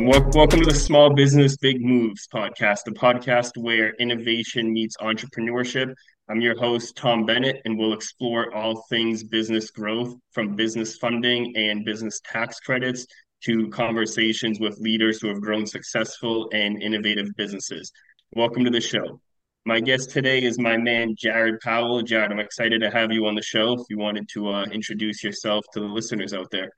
Welcome 0.00 0.60
to 0.60 0.64
the 0.64 0.74
Small 0.74 1.14
Business 1.14 1.56
Big 1.56 1.80
Moves 1.80 2.26
podcast, 2.26 2.80
the 2.84 2.90
podcast 2.90 3.52
where 3.56 3.94
innovation 4.00 4.72
meets 4.72 4.96
entrepreneurship. 4.96 5.94
I'm 6.28 6.40
your 6.40 6.58
host, 6.58 6.96
Tom 6.96 7.24
Bennett, 7.24 7.62
and 7.64 7.78
we'll 7.78 7.92
explore 7.92 8.52
all 8.52 8.84
things 8.90 9.22
business 9.22 9.70
growth 9.70 10.16
from 10.32 10.56
business 10.56 10.96
funding 10.96 11.56
and 11.56 11.84
business 11.84 12.20
tax 12.24 12.58
credits 12.58 13.06
to 13.44 13.68
conversations 13.68 14.58
with 14.58 14.76
leaders 14.80 15.20
who 15.20 15.28
have 15.28 15.40
grown 15.40 15.64
successful 15.64 16.50
and 16.52 16.82
innovative 16.82 17.28
businesses. 17.36 17.92
Welcome 18.34 18.64
to 18.64 18.70
the 18.70 18.80
show. 18.80 19.20
My 19.64 19.78
guest 19.78 20.10
today 20.10 20.42
is 20.42 20.58
my 20.58 20.76
man, 20.76 21.14
Jared 21.16 21.60
Powell. 21.60 22.02
Jared, 22.02 22.32
I'm 22.32 22.40
excited 22.40 22.80
to 22.80 22.90
have 22.90 23.12
you 23.12 23.26
on 23.26 23.36
the 23.36 23.42
show. 23.42 23.74
If 23.74 23.86
you 23.88 23.98
wanted 23.98 24.28
to 24.34 24.48
uh, 24.48 24.64
introduce 24.64 25.22
yourself 25.22 25.64
to 25.72 25.80
the 25.80 25.86
listeners 25.86 26.34
out 26.34 26.50
there. 26.50 26.70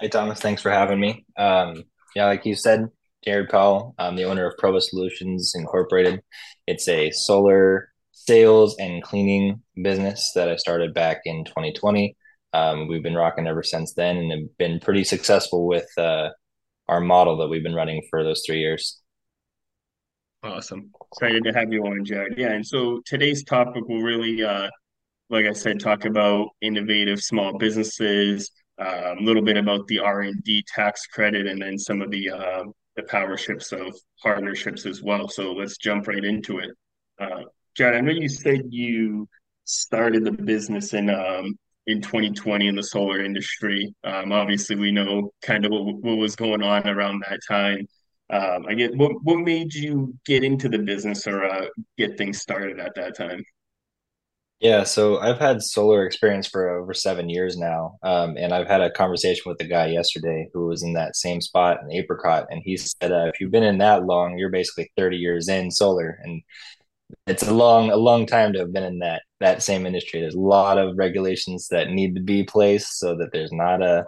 Hey, 0.00 0.08
Thomas. 0.08 0.40
Thanks 0.40 0.62
for 0.62 0.70
having 0.70 0.98
me. 0.98 1.26
Um, 1.36 1.84
yeah, 2.16 2.24
like 2.24 2.46
you 2.46 2.54
said, 2.54 2.88
Jared 3.22 3.50
Powell. 3.50 3.94
I'm 3.98 4.16
the 4.16 4.24
owner 4.24 4.46
of 4.46 4.56
Provo 4.56 4.78
Solutions 4.78 5.52
Incorporated. 5.54 6.22
It's 6.66 6.88
a 6.88 7.10
solar 7.10 7.90
sales 8.12 8.76
and 8.78 9.02
cleaning 9.02 9.60
business 9.82 10.32
that 10.34 10.48
I 10.48 10.56
started 10.56 10.94
back 10.94 11.18
in 11.26 11.44
2020. 11.44 12.16
Um, 12.54 12.88
we've 12.88 13.02
been 13.02 13.14
rocking 13.14 13.46
ever 13.46 13.62
since 13.62 13.92
then 13.92 14.16
and 14.16 14.32
have 14.32 14.56
been 14.56 14.80
pretty 14.80 15.04
successful 15.04 15.66
with 15.66 15.86
uh, 15.98 16.30
our 16.88 17.00
model 17.00 17.36
that 17.36 17.48
we've 17.48 17.62
been 17.62 17.74
running 17.74 18.02
for 18.08 18.24
those 18.24 18.42
three 18.46 18.60
years. 18.60 19.02
Awesome. 20.42 20.90
Excited 21.12 21.44
to 21.44 21.52
have 21.52 21.74
you 21.74 21.84
on, 21.84 22.06
Jared. 22.06 22.38
Yeah, 22.38 22.52
and 22.52 22.66
so 22.66 23.02
today's 23.04 23.44
topic 23.44 23.86
will 23.86 24.00
really, 24.00 24.42
uh, 24.42 24.70
like 25.28 25.44
I 25.44 25.52
said, 25.52 25.78
talk 25.78 26.06
about 26.06 26.48
innovative 26.62 27.20
small 27.20 27.58
businesses, 27.58 28.50
a 28.80 29.12
um, 29.12 29.24
little 29.24 29.42
bit 29.42 29.56
about 29.56 29.86
the 29.86 29.98
R 29.98 30.22
and 30.22 30.42
D 30.42 30.64
tax 30.66 31.06
credit, 31.06 31.46
and 31.46 31.60
then 31.60 31.78
some 31.78 32.00
of 32.02 32.10
the 32.10 32.30
uh, 32.30 32.64
the 32.96 33.02
powerships 33.04 33.72
of 33.72 33.94
partnerships 34.22 34.86
as 34.86 35.02
well. 35.02 35.28
So 35.28 35.52
let's 35.52 35.76
jump 35.76 36.08
right 36.08 36.24
into 36.24 36.58
it. 36.58 36.70
Uh, 37.18 37.42
Jared, 37.76 37.96
I 37.96 38.00
know 38.00 38.12
you 38.12 38.28
said 38.28 38.62
you 38.70 39.28
started 39.64 40.24
the 40.24 40.32
business 40.32 40.94
in 40.94 41.10
um, 41.10 41.58
in 41.86 42.00
2020 42.00 42.68
in 42.68 42.74
the 42.74 42.82
solar 42.82 43.24
industry. 43.24 43.94
Um, 44.04 44.32
obviously, 44.32 44.76
we 44.76 44.92
know 44.92 45.32
kind 45.42 45.64
of 45.64 45.72
what, 45.72 45.96
what 45.96 46.16
was 46.16 46.36
going 46.36 46.62
on 46.62 46.88
around 46.88 47.22
that 47.28 47.40
time. 47.48 47.86
Um, 48.30 48.66
I 48.68 48.74
get 48.74 48.96
what 48.96 49.12
what 49.22 49.40
made 49.40 49.74
you 49.74 50.14
get 50.24 50.44
into 50.44 50.68
the 50.68 50.78
business 50.78 51.26
or 51.26 51.44
uh, 51.44 51.66
get 51.98 52.16
things 52.16 52.40
started 52.40 52.78
at 52.78 52.94
that 52.94 53.16
time? 53.16 53.42
Yeah, 54.60 54.84
so 54.84 55.18
I've 55.18 55.38
had 55.38 55.62
solar 55.62 56.04
experience 56.04 56.46
for 56.46 56.68
over 56.68 56.92
seven 56.92 57.30
years 57.30 57.56
now, 57.56 57.96
um, 58.02 58.36
and 58.36 58.52
I've 58.52 58.66
had 58.68 58.82
a 58.82 58.90
conversation 58.90 59.44
with 59.46 59.58
a 59.60 59.64
guy 59.64 59.86
yesterday 59.86 60.48
who 60.52 60.66
was 60.66 60.82
in 60.82 60.92
that 60.94 61.16
same 61.16 61.40
spot 61.40 61.78
in 61.82 61.90
Apricot, 61.92 62.46
and 62.50 62.60
he 62.62 62.76
said, 62.76 63.10
uh, 63.10 63.26
"If 63.32 63.40
you've 63.40 63.50
been 63.50 63.62
in 63.62 63.78
that 63.78 64.04
long, 64.04 64.36
you're 64.36 64.50
basically 64.50 64.92
30 64.98 65.16
years 65.16 65.48
in 65.48 65.70
solar, 65.70 66.18
and 66.22 66.42
it's 67.26 67.44
a 67.44 67.54
long, 67.54 67.90
a 67.90 67.96
long 67.96 68.26
time 68.26 68.52
to 68.54 68.60
have 68.60 68.72
been 68.72 68.84
in 68.84 69.00
that 69.00 69.22
that 69.40 69.62
same 69.62 69.86
industry. 69.86 70.20
There's 70.20 70.34
a 70.36 70.40
lot 70.40 70.78
of 70.78 70.98
regulations 70.98 71.68
that 71.70 71.90
need 71.90 72.14
to 72.16 72.22
be 72.22 72.44
placed 72.44 72.98
so 73.00 73.16
that 73.16 73.30
there's 73.32 73.52
not 73.52 73.82
a, 73.82 74.00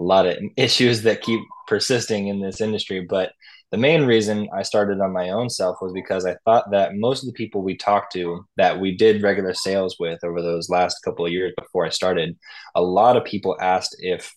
a 0.00 0.02
lot 0.02 0.26
of 0.26 0.38
issues 0.56 1.02
that 1.02 1.22
keep 1.22 1.40
persisting 1.68 2.28
in 2.28 2.40
this 2.40 2.60
industry, 2.60 3.00
but." 3.02 3.32
The 3.76 3.82
main 3.82 4.06
reason 4.06 4.48
I 4.54 4.62
started 4.62 5.02
on 5.02 5.12
my 5.12 5.28
own 5.28 5.50
self 5.50 5.76
was 5.82 5.92
because 5.92 6.24
I 6.24 6.36
thought 6.46 6.70
that 6.70 6.96
most 6.96 7.22
of 7.22 7.26
the 7.26 7.34
people 7.34 7.60
we 7.60 7.76
talked 7.76 8.10
to 8.14 8.42
that 8.56 8.80
we 8.80 8.96
did 8.96 9.22
regular 9.22 9.52
sales 9.52 9.96
with 10.00 10.18
over 10.24 10.40
those 10.40 10.70
last 10.70 11.02
couple 11.04 11.26
of 11.26 11.32
years 11.32 11.52
before 11.58 11.84
I 11.84 11.90
started, 11.90 12.38
a 12.74 12.80
lot 12.80 13.18
of 13.18 13.26
people 13.26 13.54
asked 13.60 13.94
if 13.98 14.34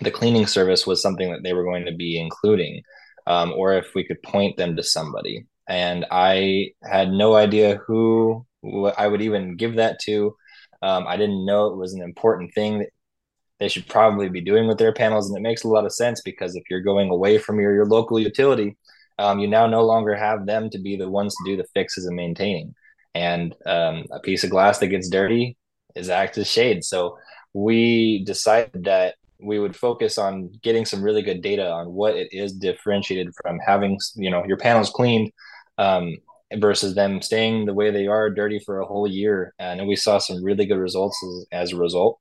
the 0.00 0.10
cleaning 0.10 0.48
service 0.48 0.84
was 0.84 1.00
something 1.00 1.30
that 1.30 1.44
they 1.44 1.52
were 1.52 1.62
going 1.62 1.86
to 1.86 1.94
be 1.94 2.18
including, 2.18 2.82
um, 3.28 3.52
or 3.52 3.74
if 3.74 3.94
we 3.94 4.02
could 4.02 4.20
point 4.24 4.56
them 4.56 4.74
to 4.74 4.82
somebody. 4.82 5.46
And 5.68 6.04
I 6.10 6.72
had 6.82 7.12
no 7.12 7.36
idea 7.36 7.78
who 7.86 8.44
I 8.98 9.06
would 9.06 9.22
even 9.22 9.54
give 9.54 9.76
that 9.76 10.00
to. 10.06 10.34
Um, 10.82 11.06
I 11.06 11.16
didn't 11.16 11.46
know 11.46 11.68
it 11.68 11.76
was 11.76 11.94
an 11.94 12.02
important 12.02 12.52
thing 12.52 12.84
they 13.58 13.68
should 13.68 13.86
probably 13.88 14.28
be 14.28 14.40
doing 14.40 14.66
with 14.66 14.78
their 14.78 14.92
panels. 14.92 15.28
And 15.28 15.36
it 15.36 15.42
makes 15.42 15.64
a 15.64 15.68
lot 15.68 15.86
of 15.86 15.92
sense 15.92 16.20
because 16.22 16.56
if 16.56 16.64
you're 16.68 16.80
going 16.80 17.10
away 17.10 17.38
from 17.38 17.58
your, 17.58 17.74
your 17.74 17.86
local 17.86 18.18
utility, 18.18 18.76
um, 19.18 19.38
you 19.38 19.48
now 19.48 19.66
no 19.66 19.84
longer 19.84 20.14
have 20.14 20.46
them 20.46 20.68
to 20.70 20.78
be 20.78 20.96
the 20.96 21.08
ones 21.08 21.34
to 21.34 21.50
do 21.50 21.56
the 21.56 21.68
fixes 21.74 22.04
and 22.04 22.16
maintaining. 22.16 22.74
And 23.14 23.54
um, 23.64 24.04
a 24.12 24.20
piece 24.20 24.44
of 24.44 24.50
glass 24.50 24.78
that 24.78 24.88
gets 24.88 25.08
dirty 25.08 25.56
is 25.94 26.10
act 26.10 26.36
as 26.36 26.46
shade. 26.46 26.84
So 26.84 27.18
we 27.54 28.22
decided 28.24 28.84
that 28.84 29.14
we 29.40 29.58
would 29.58 29.76
focus 29.76 30.18
on 30.18 30.50
getting 30.62 30.84
some 30.84 31.02
really 31.02 31.22
good 31.22 31.42
data 31.42 31.70
on 31.70 31.92
what 31.92 32.14
it 32.14 32.28
is 32.32 32.52
differentiated 32.52 33.32
from 33.42 33.58
having 33.58 33.98
you 34.14 34.30
know 34.30 34.44
your 34.46 34.56
panels 34.56 34.90
cleaned 34.90 35.30
um, 35.78 36.16
versus 36.56 36.94
them 36.94 37.20
staying 37.20 37.66
the 37.66 37.74
way 37.74 37.90
they 37.90 38.06
are 38.06 38.30
dirty 38.30 38.58
for 38.64 38.80
a 38.80 38.86
whole 38.86 39.06
year 39.06 39.54
and 39.58 39.86
we 39.86 39.96
saw 39.96 40.18
some 40.18 40.42
really 40.42 40.64
good 40.64 40.78
results 40.78 41.22
as, 41.22 41.46
as 41.52 41.72
a 41.72 41.76
result 41.76 42.18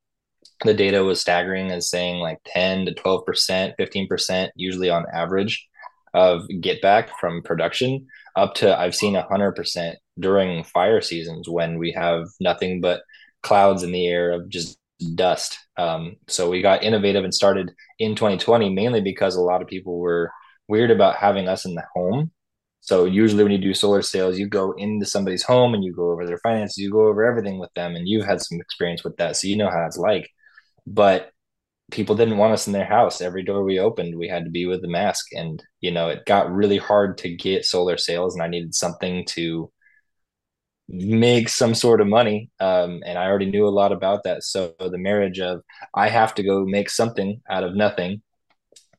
the 0.64 0.74
data 0.74 1.04
was 1.04 1.22
staggering 1.22 1.72
as 1.72 1.90
saying 1.90 2.18
like 2.18 2.40
10 2.48 2.86
to 2.86 2.94
12%, 2.94 3.74
15%, 3.80 4.50
usually 4.56 4.90
on 4.90 5.06
average 5.14 5.68
of 6.14 6.44
get 6.62 6.82
back 6.82 7.20
from 7.20 7.42
production 7.42 8.08
up 8.36 8.54
to 8.56 8.78
I've 8.78 8.96
seen 8.96 9.16
100% 9.16 9.96
during 10.20 10.64
fire 10.64 11.02
seasons 11.02 11.50
when 11.50 11.78
we 11.78 11.92
have 11.92 12.28
nothing 12.40 12.82
but 12.82 13.02
clouds 13.44 13.84
in 13.84 13.92
the 13.92 14.08
air 14.08 14.32
of 14.32 14.50
just 14.50 14.78
dust. 15.16 15.58
Um, 15.78 16.16
so 16.28 16.50
we 16.50 16.62
got 16.62 16.84
innovative 16.84 17.24
and 17.24 17.34
started 17.34 17.72
in 18.00 18.16
2020 18.16 18.70
mainly 18.70 19.02
because 19.02 19.36
a 19.36 19.42
lot 19.42 19.62
of 19.62 19.68
people 19.68 20.00
were 20.00 20.32
weird 20.68 20.90
about 20.90 21.18
having 21.18 21.48
us 21.48 21.66
in 21.66 21.76
the 21.76 21.84
home. 21.94 22.32
So 22.82 23.06
usually 23.06 23.44
when 23.44 23.52
you 23.52 23.58
do 23.58 23.74
solar 23.74 24.02
sales, 24.02 24.38
you 24.38 24.48
go 24.48 24.74
into 24.74 25.06
somebody's 25.06 25.44
home 25.44 25.74
and 25.74 25.84
you 25.84 25.94
go 25.94 26.12
over 26.12 26.26
their 26.26 26.38
finances, 26.40 26.78
you 26.78 26.92
go 26.92 27.08
over 27.08 27.24
everything 27.24 27.58
with 27.58 27.74
them, 27.76 27.96
and 27.96 28.08
you've 28.08 28.26
had 28.26 28.42
some 28.42 28.60
experience 28.62 29.04
with 29.04 29.18
that, 29.18 29.36
so 29.36 29.48
you 29.48 29.58
know 29.58 29.72
how 29.72 29.86
it's 29.88 29.98
like 29.98 30.30
but 30.86 31.32
people 31.92 32.16
didn't 32.16 32.38
want 32.38 32.54
us 32.54 32.68
in 32.68 32.74
their 32.74 32.86
house. 32.86 33.22
Every 33.22 33.44
door 33.44 33.64
we 33.64 33.80
opened, 33.80 34.18
we 34.18 34.28
had 34.28 34.46
to 34.46 34.52
be 34.52 34.66
with 34.66 34.82
the 34.82 34.88
mask. 34.88 35.28
And, 35.34 35.62
you 35.82 35.92
know, 35.92 36.10
it 36.10 36.26
got 36.26 36.52
really 36.52 36.78
hard 36.78 37.18
to 37.20 37.36
get 37.36 37.66
solar 37.66 37.98
sales 37.98 38.34
and 38.34 38.44
I 38.44 38.48
needed 38.48 38.74
something 38.74 39.26
to 39.30 39.72
make 40.88 41.50
some 41.50 41.74
sort 41.76 42.02
of 42.02 42.08
money. 42.08 42.50
Um, 42.60 43.02
and 43.06 43.18
I 43.18 43.26
already 43.26 43.50
knew 43.50 43.68
a 43.68 43.70
lot 43.70 43.92
about 43.92 44.24
that. 44.24 44.44
So 44.44 44.74
the 44.80 44.98
marriage 44.98 45.40
of 45.40 45.62
I 45.94 46.10
have 46.10 46.36
to 46.36 46.44
go 46.44 46.66
make 46.66 46.90
something 46.90 47.42
out 47.50 47.64
of 47.64 47.76
nothing. 47.76 48.22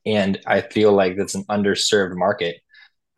And 0.05 0.39
I 0.45 0.61
feel 0.61 0.93
like 0.93 1.17
that's 1.17 1.35
an 1.35 1.45
underserved 1.49 2.15
market 2.15 2.57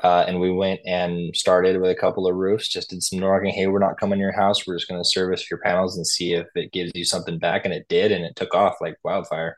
uh, 0.03 0.23
and 0.27 0.39
we 0.39 0.51
went 0.51 0.79
and 0.85 1.35
started 1.35 1.79
with 1.79 1.91
a 1.91 1.95
couple 1.95 2.27
of 2.27 2.35
roofs, 2.35 2.69
just 2.69 2.89
did 2.89 3.03
some 3.03 3.19
knocking. 3.19 3.53
Hey, 3.53 3.67
we're 3.67 3.79
not 3.79 3.99
coming 3.99 4.17
to 4.17 4.23
your 4.23 4.31
house. 4.31 4.65
We're 4.65 4.77
just 4.77 4.87
going 4.87 5.01
to 5.01 5.09
service 5.09 5.49
your 5.51 5.59
panels 5.59 5.97
and 5.97 6.07
see 6.07 6.33
if 6.33 6.47
it 6.55 6.71
gives 6.71 6.91
you 6.95 7.03
something 7.03 7.37
back. 7.37 7.65
And 7.65 7.73
it 7.73 7.87
did. 7.89 8.11
And 8.11 8.23
it 8.23 8.35
took 8.35 8.55
off 8.55 8.75
like 8.79 8.95
wildfire. 9.03 9.57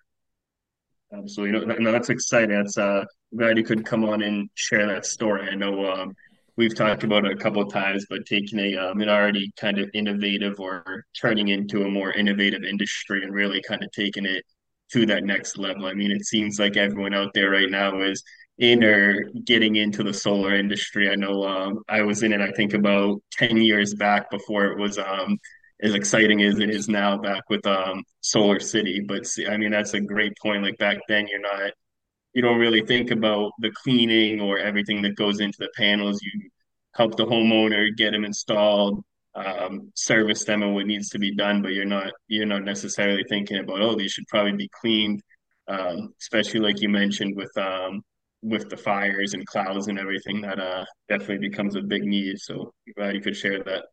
Absolutely. 1.14 1.66
No, 1.66 1.76
no 1.76 1.92
that's 1.92 2.10
exciting. 2.10 2.56
That's 2.56 2.78
uh, 2.78 3.04
glad 3.38 3.58
you 3.58 3.64
could 3.64 3.86
come 3.86 4.04
on 4.04 4.24
and 4.24 4.50
share 4.56 4.88
that 4.88 5.06
story. 5.06 5.48
I 5.48 5.56
know 5.56 5.86
um, 5.92 6.16
we've 6.58 6.76
talked 6.76 7.04
about 7.04 7.26
it 7.26 7.34
a 7.34 7.42
couple 7.42 7.62
of 7.62 7.72
times, 7.72 8.08
but 8.10 8.26
taking 8.26 8.60
a 8.60 8.78
um, 8.78 9.02
an 9.02 9.10
already 9.10 9.52
kind 9.60 9.78
of 9.78 9.90
innovative 9.94 10.60
or 10.60 11.06
turning 11.20 11.50
into 11.50 11.84
a 11.84 11.90
more 11.90 12.12
innovative 12.14 12.64
industry 12.64 13.24
and 13.24 13.34
really 13.34 13.62
kind 13.68 13.84
of 13.84 13.92
taking 13.92 14.26
it 14.26 14.44
to 14.94 15.06
that 15.06 15.24
next 15.24 15.58
level. 15.58 15.86
I 15.86 15.94
mean, 15.94 16.12
it 16.12 16.26
seems 16.26 16.60
like 16.60 16.78
everyone 16.78 17.14
out 17.14 17.32
there 17.34 17.50
right 17.50 17.70
now 17.70 18.02
is 18.02 18.24
in 18.62 18.84
or 18.84 19.24
getting 19.44 19.76
into 19.76 20.04
the 20.04 20.14
solar 20.14 20.56
industry. 20.56 21.10
I 21.10 21.16
know 21.16 21.44
um, 21.44 21.80
I 21.90 22.04
was 22.04 22.22
in 22.22 22.32
it, 22.32 22.42
I 22.42 22.52
think, 22.52 22.74
about 22.76 23.20
10 23.32 23.58
years 23.58 23.96
back 23.96 24.30
before 24.30 24.66
it 24.66 24.78
was 24.78 25.00
um, 25.00 25.40
as 25.82 25.96
exciting 25.96 26.44
as 26.44 26.60
it 26.60 26.70
is 26.70 26.88
now 26.88 27.18
back 27.18 27.50
with 27.50 27.66
um, 27.66 28.04
Solar 28.22 28.60
City. 28.60 29.04
But 29.06 29.26
see, 29.26 29.48
I 29.48 29.58
mean, 29.58 29.72
that's 29.72 29.96
a 29.96 30.00
great 30.00 30.34
point. 30.40 30.64
Like 30.64 30.78
back 30.78 31.00
then, 31.08 31.28
you're 31.28 31.42
not, 31.42 31.72
you 32.34 32.44
don't 32.44 32.60
really 32.60 32.86
think 32.86 33.10
about 33.10 33.52
the 33.60 33.72
cleaning 33.72 34.40
or 34.40 34.60
everything 34.60 35.02
that 35.02 35.16
goes 35.16 35.40
into 35.40 35.58
the 35.60 35.72
panels. 35.76 36.22
You 36.22 36.50
help 36.94 37.18
the 37.18 37.26
homeowner 37.26 37.88
get 37.98 38.12
them 38.12 38.26
installed, 38.26 39.04
um, 39.34 39.92
service 39.96 40.44
them 40.44 40.62
and 40.62 40.76
what 40.76 40.86
needs 40.86 41.10
to 41.10 41.20
be 41.20 41.34
done, 41.36 41.64
but 41.64 41.74
you're 41.74 41.86
not 41.86 42.12
you're 42.28 42.46
not 42.46 42.64
necessarily 42.64 43.24
thinking 43.28 43.58
about 43.58 43.82
oh 43.82 43.96
these 43.96 44.12
should 44.12 44.28
probably 44.28 44.52
be 44.52 44.70
cleaned, 44.82 45.22
um, 45.68 46.14
especially 46.22 46.60
like 46.60 46.82
you 46.82 46.90
mentioned 46.90 47.36
with 47.36 47.58
um, 47.58 48.04
with 48.42 48.70
the 48.70 48.78
fires 48.78 49.34
and 49.34 49.46
clouds 49.46 49.88
and 49.88 50.00
everything, 50.00 50.42
that 50.42 50.60
uh 50.60 50.86
definitely 51.10 51.50
becomes 51.50 51.76
a 51.76 51.82
big 51.82 52.04
need. 52.04 52.40
So 52.40 52.74
glad 52.96 53.16
you 53.16 53.22
could 53.22 53.36
share 53.36 53.64
that. 53.64 53.86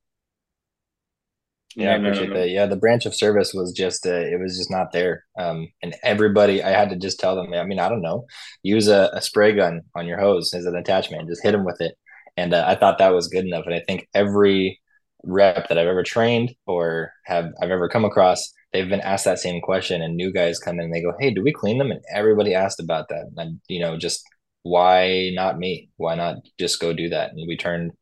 Yeah, 1.76 1.94
and, 1.94 2.06
I 2.06 2.10
appreciate 2.10 2.30
uh, 2.30 2.40
that. 2.40 2.50
Yeah, 2.50 2.66
the 2.66 2.76
branch 2.76 3.06
of 3.06 3.14
service 3.14 3.52
was 3.54 3.72
just 3.72 4.06
uh, 4.06 4.10
it 4.10 4.40
was 4.40 4.56
just 4.56 4.70
not 4.70 4.92
there. 4.92 5.24
Um, 5.38 5.68
and 5.82 5.94
everybody, 6.02 6.62
I 6.62 6.70
had 6.70 6.90
to 6.90 6.96
just 6.96 7.20
tell 7.20 7.36
them. 7.36 7.52
I 7.52 7.64
mean, 7.64 7.78
I 7.78 7.88
don't 7.88 8.02
know, 8.02 8.26
use 8.62 8.88
a, 8.88 9.10
a 9.12 9.20
spray 9.20 9.54
gun 9.54 9.82
on 9.94 10.06
your 10.06 10.18
hose 10.18 10.52
as 10.54 10.64
an 10.64 10.76
attachment, 10.76 11.28
just 11.28 11.42
hit 11.42 11.52
them 11.52 11.64
with 11.64 11.80
it. 11.80 11.94
And 12.36 12.54
uh, 12.54 12.64
I 12.66 12.74
thought 12.74 12.98
that 12.98 13.14
was 13.14 13.28
good 13.28 13.44
enough. 13.44 13.66
And 13.66 13.74
I 13.74 13.82
think 13.86 14.08
every 14.14 14.80
rep 15.24 15.68
that 15.68 15.78
I've 15.78 15.86
ever 15.86 16.02
trained 16.02 16.54
or 16.66 17.12
have 17.26 17.52
I've 17.60 17.70
ever 17.70 17.88
come 17.88 18.04
across, 18.04 18.52
they've 18.72 18.88
been 18.88 19.00
asked 19.00 19.24
that 19.26 19.38
same 19.38 19.60
question, 19.60 20.02
and 20.02 20.16
new 20.16 20.32
guys 20.32 20.58
come 20.58 20.78
in 20.78 20.86
and 20.86 20.94
they 20.94 21.02
go, 21.02 21.12
"Hey, 21.20 21.32
do 21.32 21.42
we 21.42 21.52
clean 21.52 21.78
them?" 21.78 21.90
And 21.90 22.00
everybody 22.12 22.54
asked 22.54 22.80
about 22.80 23.08
that, 23.10 23.26
and 23.36 23.60
you 23.68 23.80
know, 23.80 23.96
just 23.96 24.24
why 24.62 25.31
not 25.34 25.58
me? 25.58 25.90
Why 25.96 26.14
not 26.14 26.37
just 26.58 26.81
go 26.81 26.93
do 26.93 27.08
that? 27.10 27.32
And 27.32 27.46
we 27.49 27.56
turned, 27.56 27.93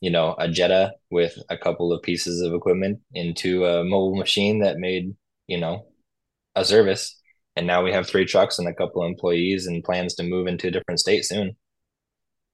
you 0.00 0.10
know, 0.10 0.34
a 0.38 0.48
Jetta 0.48 0.92
with 1.10 1.36
a 1.48 1.58
couple 1.58 1.92
of 1.92 2.02
pieces 2.02 2.40
of 2.42 2.52
equipment 2.52 3.00
into 3.14 3.64
a 3.64 3.84
mobile 3.84 4.16
machine 4.16 4.60
that 4.60 4.78
made, 4.78 5.14
you 5.46 5.58
know, 5.58 5.86
a 6.54 6.64
service. 6.64 7.20
And 7.56 7.66
now 7.66 7.82
we 7.82 7.92
have 7.92 8.06
three 8.06 8.26
trucks 8.26 8.58
and 8.58 8.68
a 8.68 8.74
couple 8.74 9.02
of 9.02 9.08
employees 9.08 9.66
and 9.66 9.82
plans 9.82 10.14
to 10.14 10.22
move 10.22 10.46
into 10.46 10.68
a 10.68 10.70
different 10.70 11.00
state 11.00 11.24
soon. 11.24 11.56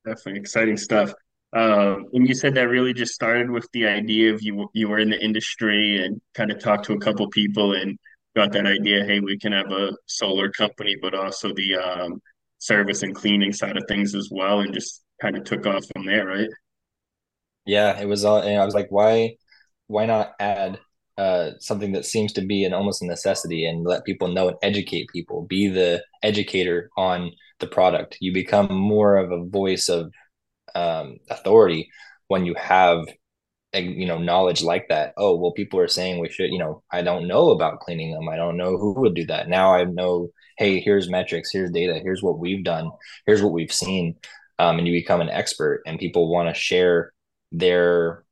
Definitely 0.04 0.40
exciting 0.40 0.76
stuff. 0.76 1.12
Um, 1.54 2.06
and 2.12 2.26
you 2.26 2.34
said 2.34 2.54
that 2.54 2.68
really 2.68 2.94
just 2.94 3.12
started 3.12 3.50
with 3.50 3.68
the 3.72 3.86
idea 3.86 4.32
of 4.32 4.42
you 4.42 4.70
you 4.72 4.88
were 4.88 4.98
in 4.98 5.10
the 5.10 5.22
industry 5.22 6.02
and 6.02 6.20
kind 6.34 6.50
of 6.50 6.58
talked 6.58 6.86
to 6.86 6.94
a 6.94 6.98
couple 6.98 7.28
people 7.28 7.74
and 7.74 7.98
got 8.34 8.52
that 8.52 8.66
idea, 8.66 9.04
hey, 9.04 9.20
we 9.20 9.38
can 9.38 9.52
have 9.52 9.70
a 9.70 9.92
solar 10.06 10.50
company, 10.50 10.96
but 11.00 11.14
also 11.14 11.52
the 11.52 11.76
um, 11.76 12.22
service 12.62 13.02
and 13.02 13.14
cleaning 13.14 13.52
side 13.52 13.76
of 13.76 13.82
things 13.88 14.14
as 14.14 14.28
well, 14.30 14.60
and 14.60 14.72
just 14.72 15.02
kind 15.20 15.36
of 15.36 15.44
took 15.44 15.66
off 15.66 15.84
from 15.92 16.06
there, 16.06 16.26
right? 16.26 16.48
Yeah, 17.66 18.00
it 18.00 18.06
was 18.06 18.24
all, 18.24 18.40
and 18.40 18.60
I 18.60 18.64
was 18.64 18.74
like, 18.74 18.88
why, 18.90 19.36
why 19.86 20.06
not 20.06 20.32
add 20.38 20.80
uh, 21.18 21.50
something 21.58 21.92
that 21.92 22.04
seems 22.06 22.32
to 22.34 22.42
be 22.42 22.64
an 22.64 22.72
almost 22.72 23.02
a 23.02 23.06
necessity 23.06 23.66
and 23.66 23.84
let 23.84 24.04
people 24.04 24.28
know 24.28 24.48
and 24.48 24.56
educate 24.62 25.08
people, 25.12 25.46
be 25.48 25.68
the 25.68 26.04
educator 26.22 26.88
on 26.96 27.32
the 27.58 27.66
product. 27.66 28.16
You 28.20 28.32
become 28.32 28.72
more 28.72 29.16
of 29.16 29.30
a 29.30 29.44
voice 29.44 29.88
of 29.88 30.12
um, 30.74 31.16
authority 31.30 31.90
when 32.28 32.46
you 32.46 32.54
have 32.56 33.04
you 33.74 34.06
know 34.06 34.18
knowledge 34.18 34.62
like 34.62 34.86
that 34.88 35.14
oh 35.16 35.34
well 35.34 35.52
people 35.52 35.80
are 35.80 35.88
saying 35.88 36.20
we 36.20 36.28
should 36.28 36.50
you 36.50 36.58
know 36.58 36.82
i 36.92 37.00
don't 37.00 37.26
know 37.26 37.50
about 37.50 37.80
cleaning 37.80 38.12
them 38.12 38.28
i 38.28 38.36
don't 38.36 38.58
know 38.58 38.76
who 38.76 38.92
would 39.00 39.14
do 39.14 39.24
that 39.24 39.48
now 39.48 39.74
i 39.74 39.82
know 39.84 40.28
hey 40.62 40.78
here's 40.80 41.10
metrics 41.10 41.50
here's 41.52 41.72
data 41.72 41.98
here's 42.02 42.22
what 42.22 42.38
we've 42.38 42.62
done 42.62 42.90
here's 43.26 43.42
what 43.42 43.52
we've 43.52 43.72
seen 43.72 44.14
um, 44.60 44.78
and 44.78 44.86
you 44.86 44.92
become 44.92 45.20
an 45.20 45.28
expert 45.28 45.82
and 45.86 45.98
people 45.98 46.30
want 46.30 46.48
to 46.48 46.54
share 46.54 47.12
their 47.50 48.24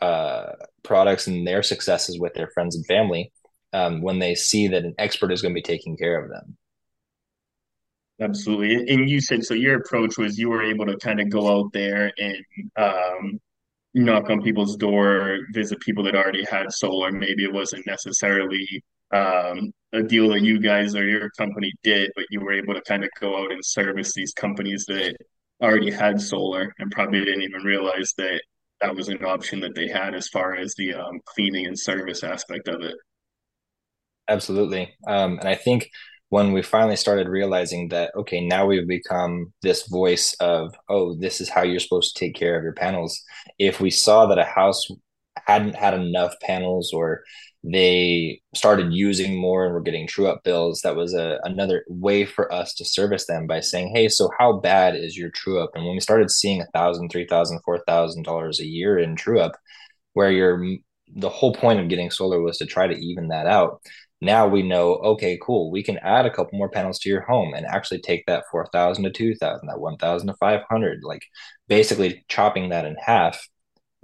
uh, 0.00 0.52
products 0.84 1.26
and 1.26 1.46
their 1.46 1.62
successes 1.62 2.20
with 2.20 2.32
their 2.34 2.48
friends 2.54 2.76
and 2.76 2.86
family 2.86 3.32
um, 3.72 4.00
when 4.00 4.20
they 4.20 4.34
see 4.34 4.68
that 4.68 4.84
an 4.84 4.94
expert 4.98 5.32
is 5.32 5.42
going 5.42 5.52
to 5.52 5.58
be 5.58 5.62
taking 5.62 5.96
care 5.96 6.22
of 6.22 6.30
them 6.30 6.56
Absolutely. 8.20 8.88
And 8.92 9.10
you 9.10 9.20
said 9.20 9.44
so 9.44 9.54
your 9.54 9.80
approach 9.80 10.16
was 10.16 10.38
you 10.38 10.48
were 10.48 10.62
able 10.62 10.86
to 10.86 10.96
kind 10.98 11.18
of 11.18 11.28
go 11.28 11.58
out 11.58 11.72
there 11.72 12.12
and 12.18 12.36
um, 12.76 13.40
knock 13.94 14.30
on 14.30 14.42
people's 14.42 14.76
door, 14.76 15.40
visit 15.52 15.80
people 15.80 16.04
that 16.04 16.14
already 16.14 16.44
had 16.44 16.72
solar. 16.72 17.10
Maybe 17.10 17.42
it 17.42 17.52
wasn't 17.52 17.84
necessarily 17.84 18.84
um, 19.12 19.72
a 19.92 20.02
deal 20.02 20.30
that 20.30 20.42
you 20.42 20.58
guys 20.58 20.94
or 20.94 21.04
your 21.04 21.30
company 21.30 21.72
did, 21.82 22.10
but 22.16 22.24
you 22.30 22.40
were 22.40 22.52
able 22.52 22.74
to 22.74 22.82
kind 22.82 23.04
of 23.04 23.10
go 23.20 23.42
out 23.42 23.52
and 23.52 23.64
service 23.64 24.14
these 24.14 24.32
companies 24.32 24.84
that 24.86 25.16
already 25.62 25.90
had 25.90 26.20
solar 26.20 26.72
and 26.78 26.90
probably 26.90 27.24
didn't 27.24 27.42
even 27.42 27.62
realize 27.62 28.12
that 28.16 28.40
that 28.80 28.94
was 28.94 29.08
an 29.08 29.24
option 29.24 29.60
that 29.60 29.74
they 29.74 29.88
had 29.88 30.14
as 30.14 30.28
far 30.28 30.56
as 30.56 30.74
the 30.76 30.94
um, 30.94 31.20
cleaning 31.26 31.66
and 31.66 31.78
service 31.78 32.24
aspect 32.24 32.68
of 32.68 32.80
it. 32.80 32.96
Absolutely. 34.28 34.94
Um, 35.06 35.38
and 35.38 35.48
I 35.48 35.54
think 35.54 35.88
when 36.32 36.52
we 36.52 36.62
finally 36.62 36.96
started 36.96 37.28
realizing 37.28 37.88
that 37.88 38.10
okay 38.16 38.40
now 38.40 38.64
we've 38.64 38.88
become 38.88 39.52
this 39.60 39.86
voice 39.88 40.34
of 40.40 40.74
oh 40.88 41.14
this 41.14 41.42
is 41.42 41.50
how 41.50 41.62
you're 41.62 41.78
supposed 41.78 42.16
to 42.16 42.20
take 42.20 42.34
care 42.34 42.56
of 42.56 42.64
your 42.64 42.72
panels 42.72 43.20
if 43.58 43.82
we 43.82 43.90
saw 43.90 44.24
that 44.24 44.38
a 44.38 44.44
house 44.44 44.88
hadn't 45.46 45.74
had 45.74 45.92
enough 45.92 46.32
panels 46.40 46.90
or 46.94 47.22
they 47.64 48.40
started 48.54 48.92
using 48.92 49.36
more 49.36 49.64
and 49.64 49.72
were 49.72 49.80
getting 49.80 50.06
true 50.06 50.26
up 50.26 50.42
bills 50.42 50.80
that 50.82 50.96
was 50.96 51.14
a, 51.14 51.38
another 51.44 51.84
way 51.88 52.24
for 52.24 52.52
us 52.52 52.74
to 52.74 52.84
service 52.84 53.26
them 53.26 53.46
by 53.46 53.60
saying 53.60 53.92
hey 53.94 54.08
so 54.08 54.28
how 54.38 54.58
bad 54.58 54.96
is 54.96 55.16
your 55.16 55.30
true 55.30 55.60
up? 55.62 55.70
And 55.74 55.84
when 55.84 55.94
we 55.94 56.00
started 56.00 56.30
seeing 56.30 56.60
a 56.60 56.66
thousand 56.72 57.08
three 57.10 57.26
thousand 57.26 57.60
four 57.64 57.78
thousand 57.86 58.24
dollars 58.24 58.60
a 58.60 58.66
year 58.66 58.98
in 58.98 59.14
true 59.14 59.40
up 59.40 59.52
where 60.14 60.30
you're 60.30 60.64
the 61.14 61.28
whole 61.28 61.54
point 61.54 61.78
of 61.80 61.88
getting 61.88 62.10
solar 62.10 62.40
was 62.40 62.58
to 62.58 62.66
try 62.66 62.86
to 62.86 62.94
even 62.94 63.28
that 63.28 63.46
out 63.46 63.80
now 64.20 64.46
we 64.48 64.62
know 64.62 64.94
okay 64.96 65.38
cool 65.42 65.70
we 65.70 65.82
can 65.82 65.98
add 65.98 66.26
a 66.26 66.30
couple 66.30 66.58
more 66.58 66.70
panels 66.70 66.98
to 66.98 67.08
your 67.08 67.20
home 67.22 67.54
and 67.54 67.66
actually 67.66 68.00
take 68.00 68.24
that 68.26 68.44
4000 68.50 69.04
to 69.04 69.10
2000 69.10 69.68
that 69.68 69.80
1000 69.80 70.28
to 70.28 70.34
500 70.34 71.00
like 71.02 71.22
basically 71.68 72.24
chopping 72.28 72.70
that 72.70 72.86
in 72.86 72.96
half 73.04 73.46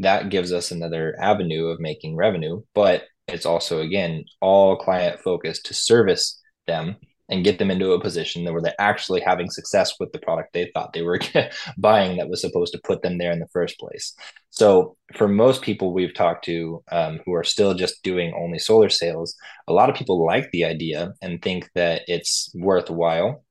that 0.00 0.28
gives 0.28 0.52
us 0.52 0.70
another 0.70 1.16
avenue 1.20 1.66
of 1.66 1.80
making 1.80 2.14
revenue 2.14 2.62
but 2.74 3.04
it's 3.28 3.46
also 3.46 3.80
again 3.80 4.24
all 4.40 4.76
client 4.76 5.20
focused 5.20 5.66
to 5.66 5.74
service 5.74 6.40
them 6.66 6.96
and 7.30 7.44
get 7.44 7.58
them 7.58 7.70
into 7.70 7.92
a 7.92 8.00
position 8.00 8.44
where 8.44 8.62
they're 8.62 8.74
actually 8.80 9.20
having 9.20 9.50
success 9.50 9.94
with 10.00 10.10
the 10.12 10.18
product 10.18 10.52
they 10.52 10.70
thought 10.72 10.92
they 10.92 11.02
were 11.02 11.20
buying 11.78 12.16
that 12.16 12.28
was 12.28 12.40
supposed 12.40 12.72
to 12.72 12.80
put 12.84 13.02
them 13.02 13.18
there 13.18 13.32
in 13.32 13.38
the 13.38 13.48
first 13.52 13.78
place. 13.78 14.14
So, 14.50 14.96
for 15.14 15.28
most 15.28 15.62
people 15.62 15.92
we've 15.92 16.14
talked 16.14 16.44
to 16.46 16.82
um, 16.90 17.20
who 17.24 17.34
are 17.34 17.44
still 17.44 17.74
just 17.74 18.02
doing 18.02 18.32
only 18.34 18.58
solar 18.58 18.88
sales, 18.88 19.36
a 19.66 19.72
lot 19.72 19.90
of 19.90 19.96
people 19.96 20.24
like 20.24 20.50
the 20.52 20.64
idea 20.64 21.12
and 21.20 21.42
think 21.42 21.68
that 21.74 22.02
it's 22.06 22.50
worthwhile. 22.54 23.44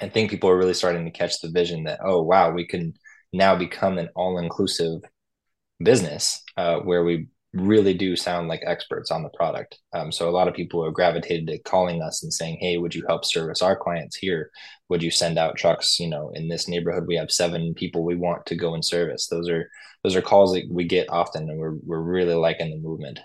And 0.00 0.12
think 0.12 0.30
people 0.30 0.50
are 0.50 0.58
really 0.58 0.74
starting 0.74 1.04
to 1.04 1.12
catch 1.12 1.40
the 1.40 1.50
vision 1.50 1.84
that, 1.84 2.00
oh, 2.02 2.22
wow, 2.22 2.50
we 2.50 2.66
can 2.66 2.94
now 3.32 3.54
become 3.54 3.98
an 3.98 4.08
all 4.16 4.38
inclusive 4.38 5.00
business 5.80 6.42
uh, 6.56 6.78
where 6.78 7.04
we 7.04 7.28
really 7.52 7.94
do 7.94 8.16
sound 8.16 8.48
like 8.48 8.62
experts 8.66 9.10
on 9.10 9.22
the 9.22 9.28
product. 9.30 9.78
Um, 9.92 10.10
so 10.10 10.28
a 10.28 10.30
lot 10.32 10.48
of 10.48 10.54
people 10.54 10.84
are 10.84 10.90
gravitated 10.90 11.46
to 11.48 11.58
calling 11.58 12.02
us 12.02 12.22
and 12.22 12.32
saying, 12.32 12.58
"Hey, 12.60 12.78
would 12.78 12.94
you 12.94 13.04
help 13.06 13.24
service 13.24 13.62
our 13.62 13.76
clients 13.76 14.16
here? 14.16 14.50
Would 14.88 15.02
you 15.02 15.10
send 15.10 15.38
out 15.38 15.56
trucks? 15.56 16.00
You 16.00 16.08
know, 16.08 16.30
in 16.34 16.48
this 16.48 16.68
neighborhood, 16.68 17.06
we 17.06 17.16
have 17.16 17.30
seven 17.30 17.74
people 17.74 18.04
we 18.04 18.16
want 18.16 18.46
to 18.46 18.56
go 18.56 18.74
and 18.74 18.84
service." 18.84 19.26
Those 19.28 19.48
are 19.48 19.68
those 20.02 20.16
are 20.16 20.22
calls 20.22 20.54
that 20.54 20.66
we 20.70 20.84
get 20.84 21.10
often, 21.10 21.48
and 21.50 21.58
we're 21.58 21.76
we're 21.84 22.00
really 22.00 22.34
liking 22.34 22.70
the 22.70 22.78
movement. 22.78 23.20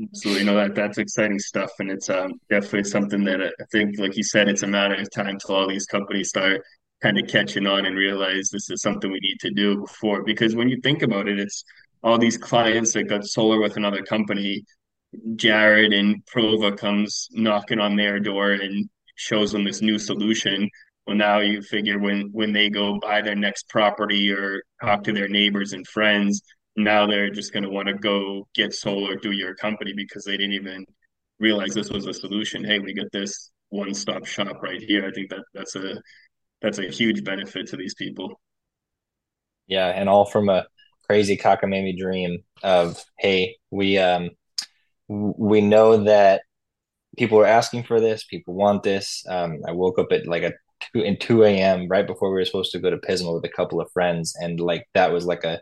Absolutely, 0.00 0.44
no, 0.44 0.54
that 0.54 0.74
that's 0.74 0.98
exciting 0.98 1.38
stuff, 1.38 1.70
and 1.78 1.90
it's 1.90 2.10
um, 2.10 2.32
definitely 2.50 2.84
something 2.84 3.24
that 3.24 3.40
I 3.40 3.64
think, 3.72 3.98
like 3.98 4.16
you 4.16 4.22
said, 4.22 4.46
it's 4.48 4.62
a 4.62 4.66
matter 4.66 4.94
of 4.94 5.10
time 5.10 5.38
till 5.38 5.54
all 5.56 5.66
these 5.68 5.86
companies 5.86 6.28
start 6.28 6.62
kind 7.02 7.18
of 7.18 7.28
catching 7.28 7.66
on 7.66 7.86
and 7.86 7.96
realize 7.96 8.50
this 8.50 8.70
is 8.70 8.82
something 8.82 9.10
we 9.10 9.20
need 9.20 9.40
to 9.40 9.50
do 9.50 9.80
before. 9.80 10.22
Because 10.22 10.54
when 10.54 10.68
you 10.68 10.78
think 10.82 11.02
about 11.02 11.28
it, 11.28 11.38
it's 11.40 11.64
all 12.02 12.18
these 12.18 12.38
clients 12.38 12.92
that 12.92 13.04
got 13.04 13.24
solar 13.24 13.60
with 13.60 13.76
another 13.76 14.02
company, 14.02 14.64
Jared 15.36 15.92
and 15.92 16.24
Prova 16.26 16.76
comes 16.76 17.28
knocking 17.32 17.80
on 17.80 17.96
their 17.96 18.20
door 18.20 18.52
and 18.52 18.88
shows 19.16 19.52
them 19.52 19.64
this 19.64 19.82
new 19.82 19.98
solution. 19.98 20.68
Well, 21.06 21.16
now 21.16 21.40
you 21.40 21.62
figure 21.62 21.98
when 21.98 22.30
when 22.32 22.52
they 22.52 22.68
go 22.68 22.98
buy 23.00 23.22
their 23.22 23.36
next 23.36 23.68
property 23.68 24.30
or 24.32 24.62
talk 24.82 25.04
to 25.04 25.12
their 25.12 25.28
neighbors 25.28 25.72
and 25.72 25.86
friends, 25.86 26.42
now 26.76 27.06
they're 27.06 27.30
just 27.30 27.52
going 27.52 27.62
to 27.62 27.70
want 27.70 27.88
to 27.88 27.94
go 27.94 28.46
get 28.54 28.74
solar 28.74 29.18
through 29.18 29.32
your 29.32 29.54
company 29.54 29.92
because 29.96 30.24
they 30.24 30.36
didn't 30.36 30.52
even 30.52 30.84
realize 31.38 31.74
this 31.74 31.90
was 31.90 32.06
a 32.06 32.12
solution. 32.12 32.64
Hey, 32.64 32.78
we 32.78 32.92
get 32.92 33.10
this 33.12 33.50
one-stop 33.70 34.26
shop 34.26 34.62
right 34.62 34.80
here. 34.80 35.06
I 35.06 35.10
think 35.12 35.30
that 35.30 35.42
that's 35.54 35.76
a 35.76 36.00
that's 36.60 36.78
a 36.78 36.88
huge 36.88 37.24
benefit 37.24 37.68
to 37.68 37.76
these 37.76 37.94
people. 37.94 38.40
Yeah, 39.66 39.88
and 39.88 40.08
all 40.08 40.24
from 40.24 40.48
a 40.48 40.66
crazy 41.06 41.36
cockamamie 41.36 41.96
dream 41.96 42.42
of 42.62 43.02
hey 43.18 43.56
we 43.70 43.98
um 43.98 44.30
we 45.08 45.60
know 45.60 46.04
that 46.04 46.42
people 47.16 47.38
are 47.38 47.46
asking 47.46 47.84
for 47.84 48.00
this 48.00 48.24
people 48.24 48.54
want 48.54 48.82
this. 48.82 49.24
Um 49.28 49.60
i 49.66 49.72
woke 49.72 49.98
up 49.98 50.12
at 50.12 50.26
like 50.26 50.42
a 50.42 50.52
2 50.94 51.00
in 51.00 51.18
2 51.18 51.44
a.m 51.44 51.88
right 51.88 52.06
before 52.06 52.30
we 52.30 52.38
were 52.38 52.44
supposed 52.44 52.72
to 52.72 52.78
go 52.78 52.90
to 52.90 52.98
pismo 52.98 53.34
with 53.34 53.44
a 53.44 53.56
couple 53.56 53.80
of 53.80 53.90
friends 53.92 54.34
and 54.40 54.60
like 54.60 54.86
that 54.94 55.12
was 55.12 55.24
like 55.24 55.44
a 55.44 55.60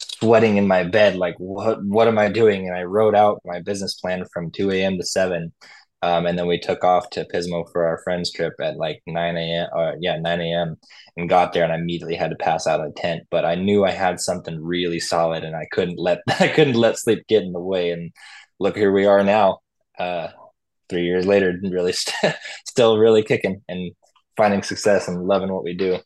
sweating 0.00 0.56
in 0.56 0.66
my 0.66 0.82
bed 0.84 1.16
like 1.16 1.34
what 1.38 1.82
what 1.84 2.08
am 2.08 2.18
i 2.18 2.28
doing? 2.28 2.68
And 2.68 2.76
i 2.76 2.82
wrote 2.82 3.14
out 3.14 3.40
my 3.44 3.60
business 3.60 3.94
plan 3.94 4.24
from 4.32 4.50
2 4.50 4.70
a.m 4.70 4.98
to 4.98 5.04
7 5.04 5.52
um, 6.02 6.26
and 6.26 6.38
then 6.38 6.46
we 6.46 6.58
took 6.58 6.82
off 6.82 7.10
to 7.10 7.26
Pismo 7.26 7.70
for 7.70 7.86
our 7.86 7.98
friends 8.02 8.32
trip 8.32 8.54
at 8.60 8.78
like 8.78 9.02
9 9.06 9.36
a.m. 9.36 9.68
Uh, 9.76 9.92
yeah, 10.00 10.18
9 10.18 10.40
a.m. 10.40 10.76
and 11.16 11.28
got 11.28 11.52
there 11.52 11.62
and 11.62 11.72
I 11.72 11.76
immediately 11.76 12.14
had 12.14 12.30
to 12.30 12.36
pass 12.36 12.66
out 12.66 12.80
a 12.80 12.90
tent. 12.96 13.24
But 13.30 13.44
I 13.44 13.54
knew 13.54 13.84
I 13.84 13.90
had 13.90 14.18
something 14.18 14.62
really 14.62 14.98
solid 14.98 15.44
and 15.44 15.54
I 15.54 15.66
couldn't 15.70 15.98
let 15.98 16.20
I 16.40 16.48
couldn't 16.48 16.74
let 16.74 16.98
sleep 16.98 17.26
get 17.28 17.42
in 17.42 17.52
the 17.52 17.60
way. 17.60 17.90
And 17.90 18.12
look, 18.58 18.76
here 18.76 18.92
we 18.92 19.04
are 19.04 19.22
now, 19.22 19.58
uh, 19.98 20.28
three 20.88 21.04
years 21.04 21.26
later, 21.26 21.58
really 21.62 21.92
st- 21.92 22.34
still 22.66 22.96
really 22.96 23.22
kicking 23.22 23.62
and 23.68 23.92
finding 24.38 24.62
success 24.62 25.06
and 25.06 25.26
loving 25.26 25.52
what 25.52 25.64
we 25.64 25.74
do. 25.74 25.98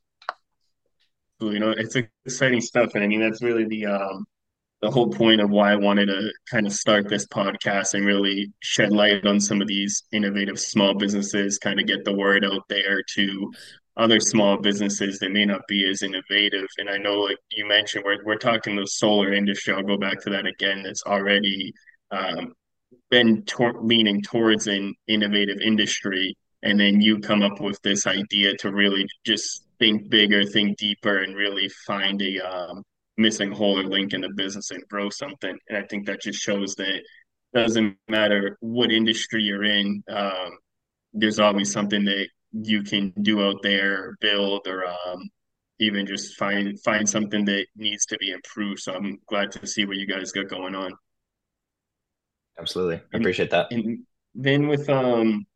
You 1.41 1.59
know, 1.59 1.71
it's 1.77 1.97
exciting 2.25 2.61
stuff, 2.61 2.95
and 2.95 3.05
I 3.05 3.07
mean 3.07 3.21
that's 3.21 3.43
really 3.43 3.65
the 3.65 3.87
um, 3.87 4.25
the 4.83 4.91
whole 4.91 5.11
point 5.11 5.41
of 5.41 5.51
why 5.51 5.73
I 5.73 5.77
wanted 5.77 6.07
to 6.07 6.31
kind 6.51 6.67
of 6.67 6.73
start 6.73 7.09
this 7.09 7.27
podcast 7.27 7.95
and 7.95 8.05
really 8.05 8.53
shed 8.61 8.93
light 8.93 9.25
on 9.27 9.41
some 9.41 9.63
of 9.63 9.69
these 9.69 10.05
innovative 10.13 10.59
small 10.59 10.95
businesses, 10.95 11.59
kind 11.59 11.81
of 11.81 11.87
get 11.87 12.05
the 12.05 12.15
word 12.15 12.45
out 12.45 12.63
there 12.69 13.03
to 13.15 13.53
other 13.97 14.21
small 14.21 14.59
businesses 14.59 15.19
that 15.21 15.33
may 15.33 15.45
not 15.45 15.67
be 15.69 15.89
as 15.89 16.03
innovative. 16.03 16.67
And 16.79 16.91
I 16.91 16.99
know, 16.99 17.21
like 17.21 17.39
you 17.53 17.67
mentioned, 17.67 18.05
we're 18.05 18.23
we're 18.25 18.37
talking 18.37 18.77
the 18.77 18.87
solar 18.87 19.33
industry. 19.33 19.73
I'll 19.73 19.83
go 19.83 19.97
back 19.97 20.21
to 20.23 20.31
that 20.31 20.47
again. 20.47 20.83
That's 20.83 21.05
already 21.05 21.73
um, 22.11 22.53
been 23.11 23.45
tor- 23.45 23.81
leaning 23.81 24.23
towards 24.23 24.67
an 24.67 24.95
innovative 25.07 25.59
industry, 25.61 26.37
and 26.63 26.79
then 26.79 27.01
you 27.01 27.21
come 27.21 27.43
up 27.43 27.61
with 27.61 27.81
this 27.83 28.07
idea 28.07 28.57
to 28.59 28.73
really 28.73 29.07
just 29.25 29.65
think 29.79 30.11
bigger, 30.11 30.45
think 30.45 30.77
deeper, 30.79 31.19
and 31.19 31.37
really 31.37 31.69
find 31.87 32.21
a 32.21 32.41
um, 32.41 32.83
missing 33.17 33.53
hole 33.53 33.79
or 33.79 33.85
link 33.85 34.13
in 34.13 34.21
the 34.23 34.31
business 34.37 34.71
and 34.71 34.87
grow 34.89 35.11
something. 35.11 35.57
And 35.69 35.79
I 35.79 35.83
think 35.89 36.07
that 36.07 36.23
just 36.23 36.41
shows 36.41 36.75
that 36.77 37.03
doesn't 37.55 37.97
matter 38.09 38.57
what 38.61 38.93
industry 38.93 39.43
you're 39.43 39.65
in. 39.65 40.03
Um, 40.09 40.59
there's 41.13 41.39
always 41.39 41.73
something 41.73 42.05
that 42.07 42.29
you 42.53 42.83
can 42.83 43.13
do 43.23 43.43
out 43.45 43.63
there, 43.63 44.17
build, 44.21 44.67
or 44.67 44.87
um, 44.87 45.29
even 45.79 46.07
just 46.07 46.37
find 46.37 46.79
find 46.83 47.09
something 47.09 47.45
that 47.47 47.67
needs 47.77 48.07
to 48.07 48.19
be 48.19 48.31
improved. 48.31 48.81
So 48.81 48.95
I'm 48.95 49.19
glad 49.27 49.53
to 49.53 49.67
see 49.67 49.85
what 49.85 49.97
you 49.97 50.07
guys 50.07 50.33
got 50.33 50.49
going 50.49 50.75
on. 50.75 50.93
Absolutely. 52.59 52.97
I 53.13 53.17
And, 53.19 53.23
appreciate 53.23 53.51
that. 53.51 53.71
and 53.71 54.05
then 54.35 54.69
with 54.69 54.89
um 54.91 55.47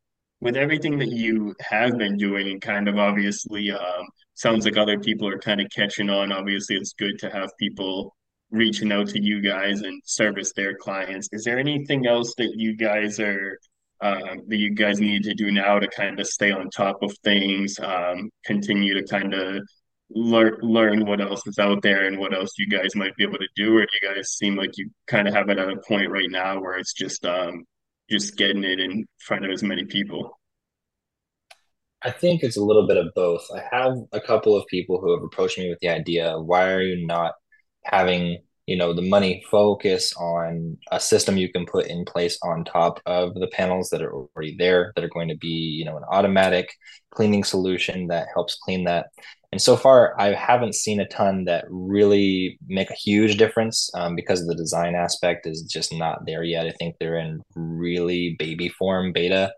with 0.41 0.57
everything 0.57 0.99
that 0.99 1.11
you 1.11 1.55
have 1.61 1.99
been 1.99 2.17
doing 2.17 2.49
and 2.49 2.61
kind 2.61 2.89
of 2.89 2.99
obviously 2.99 3.71
um 3.71 4.07
sounds 4.39 4.65
like 4.65 4.77
other 4.77 4.99
people 4.99 5.29
are 5.29 5.39
kind 5.39 5.61
of 5.61 5.69
catching 5.75 6.09
on. 6.11 6.33
Obviously, 6.33 6.77
it's 6.77 6.93
good 6.93 7.19
to 7.19 7.31
have 7.31 7.51
people 7.59 8.15
reaching 8.51 8.93
out 8.93 9.09
to 9.09 9.23
you 9.23 9.43
guys 9.43 9.83
and 9.83 10.01
service 10.05 10.53
their 10.55 10.75
clients. 10.75 11.29
Is 11.33 11.45
there 11.45 11.59
anything 11.59 12.07
else 12.07 12.35
that 12.39 12.53
you 12.57 12.77
guys 12.77 13.21
are 13.21 13.59
um, 14.01 14.43
that 14.47 14.57
you 14.57 14.71
guys 14.75 15.01
need 15.01 15.25
to 15.25 15.35
do 15.35 15.51
now 15.51 15.81
to 15.81 15.89
kind 15.89 16.21
of 16.21 16.27
stay 16.29 16.53
on 16.53 16.71
top 16.71 17.03
of 17.03 17.13
things, 17.25 17.81
um, 17.81 18.31
continue 18.45 18.95
to 18.95 19.03
kind 19.05 19.35
of 19.35 19.61
learn 20.11 20.57
learn 20.63 21.05
what 21.05 21.21
else 21.21 21.47
is 21.47 21.59
out 21.59 21.83
there 21.83 22.07
and 22.07 22.19
what 22.19 22.33
else 22.33 22.51
you 22.59 22.69
guys 22.69 22.95
might 22.95 23.15
be 23.17 23.25
able 23.25 23.39
to 23.39 23.49
do, 23.57 23.77
or 23.77 23.81
do 23.81 23.89
you 24.01 24.15
guys 24.15 24.31
seem 24.31 24.57
like 24.57 24.79
you 24.79 24.89
kind 25.09 25.27
of 25.27 25.35
have 25.35 25.49
it 25.51 25.59
at 25.59 25.69
a 25.69 25.77
point 25.89 26.11
right 26.11 26.31
now 26.31 26.61
where 26.61 26.79
it's 26.79 26.95
just 26.95 27.25
um 27.27 27.65
just 28.09 28.37
getting 28.37 28.65
it 28.65 28.81
in 28.81 29.07
front 29.19 29.45
of 29.45 29.51
as 29.51 29.63
many 29.63 29.85
people? 29.85 30.38
I 32.03 32.11
think 32.11 32.43
it's 32.43 32.57
a 32.57 32.63
little 32.63 32.87
bit 32.87 32.97
of 32.97 33.13
both. 33.15 33.45
I 33.55 33.63
have 33.73 33.95
a 34.13 34.21
couple 34.21 34.57
of 34.57 34.67
people 34.69 35.01
who 35.01 35.13
have 35.15 35.23
approached 35.23 35.59
me 35.59 35.69
with 35.69 35.81
the 35.81 35.89
idea, 35.89 36.39
why 36.39 36.71
are 36.71 36.83
you 36.83 37.07
not 37.07 37.35
having, 37.85 38.39
you 38.67 38.77
know, 38.77 38.93
the 38.93 39.03
money 39.03 39.45
focus 39.51 40.15
on 40.17 40.77
a 40.93 41.01
system 41.01 41.37
you 41.37 41.51
can 41.51 41.67
put 41.67 41.87
in 41.87 42.05
place 42.05 42.39
on 42.43 42.65
top 42.65 43.01
of 43.07 43.35
the 43.35 43.49
panels 43.49 43.89
that 43.91 44.03
are 44.03 44.13
already 44.13 44.55
there 44.59 44.93
that 44.95 45.05
are 45.05 45.09
going 45.09 45.29
to 45.29 45.37
be, 45.37 45.49
you 45.49 45.85
know, 45.85 45.97
an 45.97 46.05
automatic 46.11 46.71
cleaning 47.11 47.43
solution 47.43 48.07
that 48.09 48.29
helps 48.33 48.57
clean 48.63 48.85
that. 48.85 49.07
And 49.51 49.61
so 49.61 49.77
far, 49.77 50.15
I 50.21 50.35
haven't 50.35 50.75
seen 50.75 51.01
a 51.01 51.09
ton 51.09 51.47
that 51.47 51.65
really 51.69 52.59
make 52.69 52.91
a 52.91 52.95
huge 52.95 53.39
difference 53.39 53.91
um, 53.95 54.15
because 54.15 54.47
the 54.47 54.55
design 54.55 54.95
aspect 54.95 55.47
is 55.47 55.63
just 55.63 55.93
not 55.93 56.27
there 56.27 56.45
yet. 56.45 56.67
I 56.67 56.73
think 56.73 56.97
they're 57.01 57.17
in 57.17 57.41
really 57.57 58.37
baby 58.39 58.69
form 58.69 59.13
beta 59.13 59.53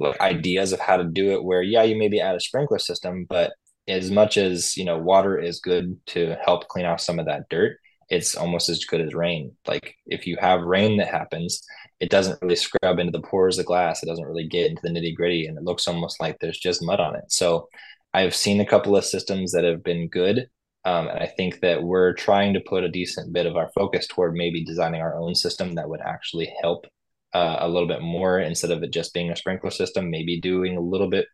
like 0.00 0.20
ideas 0.20 0.72
of 0.72 0.80
how 0.80 0.96
to 0.96 1.04
do 1.04 1.32
it 1.32 1.44
where 1.44 1.62
yeah 1.62 1.82
you 1.82 1.96
maybe 1.96 2.20
add 2.20 2.34
a 2.34 2.40
sprinkler 2.40 2.78
system 2.78 3.26
but 3.28 3.52
as 3.88 4.10
much 4.10 4.36
as 4.36 4.76
you 4.76 4.84
know 4.84 4.98
water 4.98 5.38
is 5.38 5.60
good 5.60 5.98
to 6.06 6.36
help 6.44 6.68
clean 6.68 6.86
off 6.86 7.00
some 7.00 7.18
of 7.18 7.26
that 7.26 7.48
dirt 7.50 7.76
it's 8.10 8.34
almost 8.34 8.68
as 8.68 8.84
good 8.84 9.00
as 9.00 9.14
rain. 9.14 9.52
Like 9.68 9.94
if 10.06 10.26
you 10.26 10.36
have 10.40 10.62
rain 10.62 10.98
that 10.98 11.08
happens 11.08 11.62
it 12.00 12.10
doesn't 12.10 12.40
really 12.42 12.56
scrub 12.56 12.98
into 12.98 13.12
the 13.12 13.20
pores 13.20 13.58
of 13.58 13.66
glass 13.66 14.02
it 14.02 14.06
doesn't 14.06 14.24
really 14.24 14.46
get 14.46 14.70
into 14.70 14.82
the 14.82 14.88
nitty 14.88 15.14
gritty 15.14 15.46
and 15.46 15.56
it 15.56 15.64
looks 15.64 15.86
almost 15.86 16.20
like 16.20 16.38
there's 16.40 16.58
just 16.58 16.82
mud 16.82 17.00
on 17.00 17.14
it. 17.14 17.24
So 17.28 17.68
i've 18.12 18.34
seen 18.34 18.60
a 18.60 18.66
couple 18.66 18.96
of 18.96 19.04
systems 19.04 19.52
that 19.52 19.64
have 19.64 19.84
been 19.84 20.08
good 20.08 20.48
um, 20.84 21.08
and 21.08 21.18
i 21.18 21.26
think 21.26 21.60
that 21.60 21.82
we're 21.82 22.12
trying 22.14 22.54
to 22.54 22.60
put 22.60 22.84
a 22.84 22.88
decent 22.88 23.32
bit 23.32 23.46
of 23.46 23.56
our 23.56 23.70
focus 23.74 24.06
toward 24.06 24.34
maybe 24.34 24.64
designing 24.64 25.00
our 25.00 25.16
own 25.16 25.34
system 25.34 25.74
that 25.74 25.88
would 25.88 26.00
actually 26.00 26.52
help 26.62 26.86
uh, 27.32 27.58
a 27.60 27.68
little 27.68 27.88
bit 27.88 28.02
more 28.02 28.40
instead 28.40 28.70
of 28.70 28.82
it 28.82 28.92
just 28.92 29.14
being 29.14 29.30
a 29.30 29.36
sprinkler 29.36 29.70
system, 29.70 30.10
maybe 30.10 30.40
doing 30.40 30.76
a 30.76 30.80
little 30.80 31.08
bit 31.08 31.26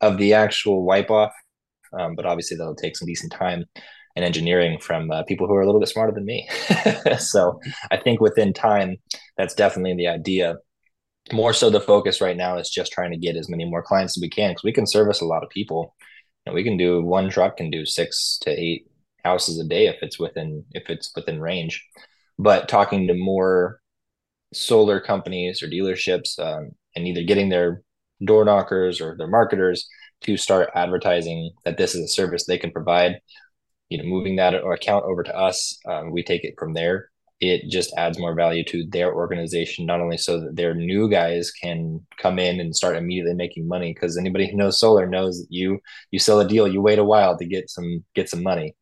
of 0.00 0.18
the 0.18 0.34
actual 0.34 0.84
wipe 0.84 1.10
off. 1.10 1.32
Um, 1.98 2.14
but 2.14 2.26
obviously, 2.26 2.56
that'll 2.56 2.74
take 2.74 2.96
some 2.96 3.06
decent 3.06 3.32
time 3.32 3.64
and 4.16 4.24
engineering 4.24 4.78
from 4.78 5.10
uh, 5.10 5.22
people 5.24 5.46
who 5.46 5.54
are 5.54 5.62
a 5.62 5.66
little 5.66 5.80
bit 5.80 5.88
smarter 5.88 6.12
than 6.12 6.24
me. 6.24 6.48
so 7.18 7.60
I 7.90 7.96
think 7.96 8.20
within 8.20 8.52
time, 8.52 8.96
that's 9.36 9.54
definitely 9.54 9.94
the 9.96 10.08
idea. 10.08 10.56
More 11.32 11.52
so, 11.52 11.70
the 11.70 11.80
focus 11.80 12.20
right 12.20 12.36
now 12.36 12.58
is 12.58 12.70
just 12.70 12.92
trying 12.92 13.12
to 13.12 13.16
get 13.16 13.36
as 13.36 13.48
many 13.48 13.64
more 13.64 13.82
clients 13.82 14.16
as 14.16 14.22
we 14.22 14.28
can 14.28 14.50
because 14.50 14.64
we 14.64 14.72
can 14.72 14.86
service 14.86 15.20
a 15.20 15.26
lot 15.26 15.44
of 15.44 15.50
people. 15.50 15.94
And 16.46 16.54
we 16.54 16.64
can 16.64 16.76
do 16.76 17.02
one 17.02 17.28
truck 17.28 17.58
can 17.58 17.70
do 17.70 17.84
six 17.84 18.38
to 18.42 18.50
eight 18.50 18.86
houses 19.22 19.60
a 19.60 19.64
day 19.64 19.86
if 19.86 19.96
it's 20.02 20.18
within 20.18 20.64
if 20.72 20.88
it's 20.88 21.12
within 21.14 21.40
range. 21.40 21.86
But 22.38 22.68
talking 22.68 23.06
to 23.08 23.14
more 23.14 23.79
solar 24.52 25.00
companies 25.00 25.62
or 25.62 25.68
dealerships 25.68 26.38
um, 26.38 26.70
and 26.96 27.06
either 27.06 27.22
getting 27.22 27.48
their 27.48 27.82
door 28.24 28.44
knockers 28.44 29.00
or 29.00 29.16
their 29.16 29.28
marketers 29.28 29.88
to 30.22 30.36
start 30.36 30.70
advertising 30.74 31.50
that 31.64 31.78
this 31.78 31.94
is 31.94 32.04
a 32.04 32.08
service 32.08 32.44
they 32.44 32.58
can 32.58 32.70
provide 32.70 33.20
you 33.90 33.98
know 33.98 34.04
moving 34.04 34.36
that 34.36 34.54
account 34.54 35.04
over 35.04 35.22
to 35.22 35.36
us 35.36 35.78
um, 35.86 36.10
we 36.10 36.22
take 36.22 36.44
it 36.44 36.54
from 36.58 36.72
there. 36.72 37.10
It 37.40 37.70
just 37.70 37.94
adds 37.96 38.18
more 38.18 38.34
value 38.34 38.62
to 38.64 38.86
their 38.90 39.14
organization 39.14 39.86
not 39.86 40.00
only 40.00 40.18
so 40.18 40.40
that 40.40 40.56
their 40.56 40.74
new 40.74 41.10
guys 41.10 41.50
can 41.50 42.06
come 42.18 42.38
in 42.38 42.60
and 42.60 42.76
start 42.76 42.96
immediately 42.96 43.34
making 43.34 43.66
money 43.66 43.94
because 43.94 44.18
anybody 44.18 44.50
who 44.50 44.58
knows 44.58 44.78
solar 44.78 45.06
knows 45.06 45.40
that 45.40 45.46
you 45.48 45.78
you 46.10 46.18
sell 46.18 46.40
a 46.40 46.46
deal 46.46 46.68
you 46.68 46.82
wait 46.82 46.98
a 46.98 47.04
while 47.04 47.36
to 47.38 47.46
get 47.46 47.70
some 47.70 48.04
get 48.14 48.28
some 48.28 48.42
money. 48.42 48.76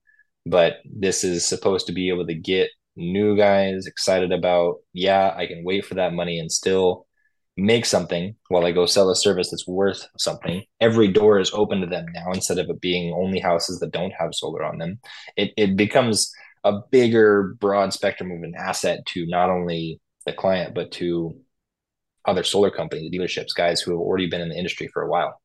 But 0.45 0.77
this 0.85 1.25
is 1.25 1.47
supposed 1.47 1.87
to 1.87 1.93
be 1.93 2.09
able 2.09 2.27
to 2.27 2.35
get 2.35 2.71
new 2.99 3.37
guys 3.37 3.87
excited 3.87 4.33
about, 4.33 4.77
yeah, 4.93 5.33
I 5.37 5.47
can 5.47 5.65
wait 5.65 5.85
for 5.85 5.95
that 5.95 6.13
money 6.13 6.39
and 6.39 6.51
still 6.53 7.07
make 7.57 7.87
something 7.87 8.37
while 8.49 8.65
I 8.65 8.73
go 8.73 8.87
sell 8.87 9.11
a 9.11 9.17
service 9.17 9.51
that's 9.51 9.67
worth 9.67 10.07
something. 10.19 10.63
Every 10.81 11.09
door 11.09 11.39
is 11.39 11.53
open 11.53 11.81
to 11.81 11.87
them 11.87 12.07
now 12.13 12.33
instead 12.33 12.59
of 12.59 12.69
it 12.71 12.81
being 12.81 13.13
only 13.13 13.41
houses 13.41 13.81
that 13.81 13.93
don't 13.93 14.13
have 14.13 14.35
solar 14.35 14.65
on 14.65 14.79
them. 14.79 15.01
It 15.37 15.53
it 15.57 15.77
becomes 15.77 16.31
a 16.65 16.81
bigger, 16.91 17.57
broad 17.61 17.93
spectrum 17.93 18.31
of 18.31 18.43
an 18.43 18.55
asset 18.57 19.07
to 19.07 19.27
not 19.27 19.51
only 19.51 20.01
the 20.27 20.33
client 20.33 20.75
but 20.75 20.93
to 20.93 21.37
other 22.27 22.45
solar 22.45 22.71
companies, 22.71 23.11
dealerships, 23.11 23.55
guys 23.57 23.81
who 23.81 23.93
have 23.93 24.01
already 24.01 24.29
been 24.29 24.41
in 24.41 24.51
the 24.51 24.57
industry 24.59 24.89
for 24.93 25.03
a 25.03 25.09
while. 25.09 25.41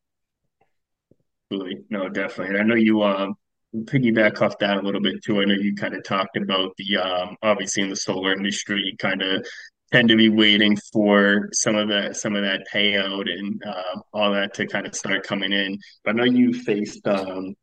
No, 1.50 2.08
definitely. 2.08 2.58
I 2.58 2.62
know 2.62 2.74
you 2.74 3.02
um 3.02 3.36
piggyback 3.74 4.40
off 4.40 4.58
that 4.58 4.78
a 4.78 4.82
little 4.82 5.00
bit 5.00 5.22
too. 5.22 5.40
I 5.40 5.44
know 5.44 5.54
you 5.54 5.74
kind 5.74 5.94
of 5.94 6.04
talked 6.04 6.36
about 6.36 6.76
the 6.76 6.96
um, 6.98 7.36
obviously 7.42 7.82
in 7.82 7.90
the 7.90 7.96
solar 7.96 8.32
industry, 8.32 8.80
you 8.84 8.96
kind 8.96 9.22
of 9.22 9.46
tend 9.92 10.08
to 10.08 10.16
be 10.16 10.28
waiting 10.28 10.76
for 10.92 11.48
some 11.52 11.76
of 11.76 11.88
that 11.88 12.16
some 12.16 12.34
of 12.36 12.42
that 12.42 12.66
payout 12.72 13.30
and 13.30 13.62
uh, 13.66 14.00
all 14.12 14.32
that 14.32 14.54
to 14.54 14.66
kind 14.66 14.86
of 14.86 14.94
start 14.94 15.26
coming 15.26 15.52
in. 15.52 15.78
But 16.04 16.12
I 16.12 16.18
know 16.18 16.24
you 16.24 16.52
faced 16.52 17.06
um, 17.06 17.54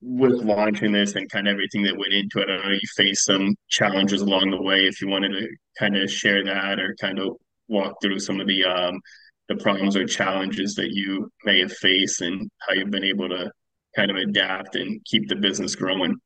with 0.00 0.34
launching 0.42 0.92
this 0.92 1.14
and 1.14 1.30
kind 1.30 1.48
of 1.48 1.52
everything 1.52 1.82
that 1.84 1.96
went 1.96 2.12
into 2.12 2.40
it. 2.40 2.50
I 2.50 2.56
know 2.56 2.72
you 2.72 2.88
faced 2.96 3.24
some 3.24 3.54
challenges 3.68 4.22
along 4.22 4.50
the 4.50 4.62
way. 4.62 4.86
If 4.86 5.00
you 5.00 5.08
wanted 5.08 5.30
to 5.30 5.48
kind 5.78 5.96
of 5.96 6.10
share 6.10 6.44
that 6.44 6.78
or 6.78 6.96
kind 7.00 7.18
of 7.18 7.36
walk 7.68 7.96
through 8.02 8.18
some 8.18 8.40
of 8.40 8.46
the 8.46 8.64
um, 8.64 9.00
the 9.48 9.56
problems 9.56 9.96
or 9.96 10.06
challenges 10.06 10.74
that 10.74 10.90
you 10.90 11.30
may 11.44 11.60
have 11.60 11.72
faced 11.72 12.20
and 12.20 12.50
how 12.60 12.74
you've 12.74 12.90
been 12.90 13.04
able 13.04 13.28
to 13.28 13.50
kind 13.98 14.10
of 14.12 14.16
adapt 14.16 14.76
and 14.76 15.04
keep 15.04 15.28
the 15.28 15.34
business 15.34 15.74
growing. 15.74 16.16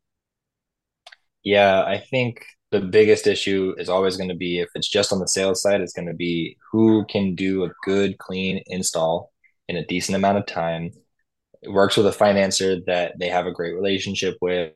Yeah, 1.43 1.83
I 1.83 1.99
think 1.99 2.45
the 2.71 2.81
biggest 2.81 3.27
issue 3.27 3.75
is 3.79 3.89
always 3.89 4.17
going 4.17 4.29
to 4.29 4.35
be 4.35 4.61
if 4.61 4.69
it's 4.75 4.89
just 4.89 5.13
on 5.13 5.21
the 5.21 5.27
sales 5.27 5.63
side, 5.63 5.81
it's 5.81 5.95
going 5.95 6.09
to 6.09 6.15
be 6.15 6.57
who 6.71 7.05
can 7.07 7.35
do 7.35 7.65
a 7.65 7.71
good, 7.85 8.19
clean 8.19 8.63
install 8.67 9.33
in 9.69 9.77
a 9.77 9.87
decent 9.87 10.17
amount 10.17 10.39
of 10.39 10.47
time. 10.47 10.91
Works 11.67 11.97
with 11.97 12.07
a 12.07 12.11
financer 12.11 12.85
that 12.87 13.15
they 13.19 13.29
have 13.29 13.47
a 13.47 13.53
great 13.53 13.75
relationship 13.75 14.37
with, 14.41 14.73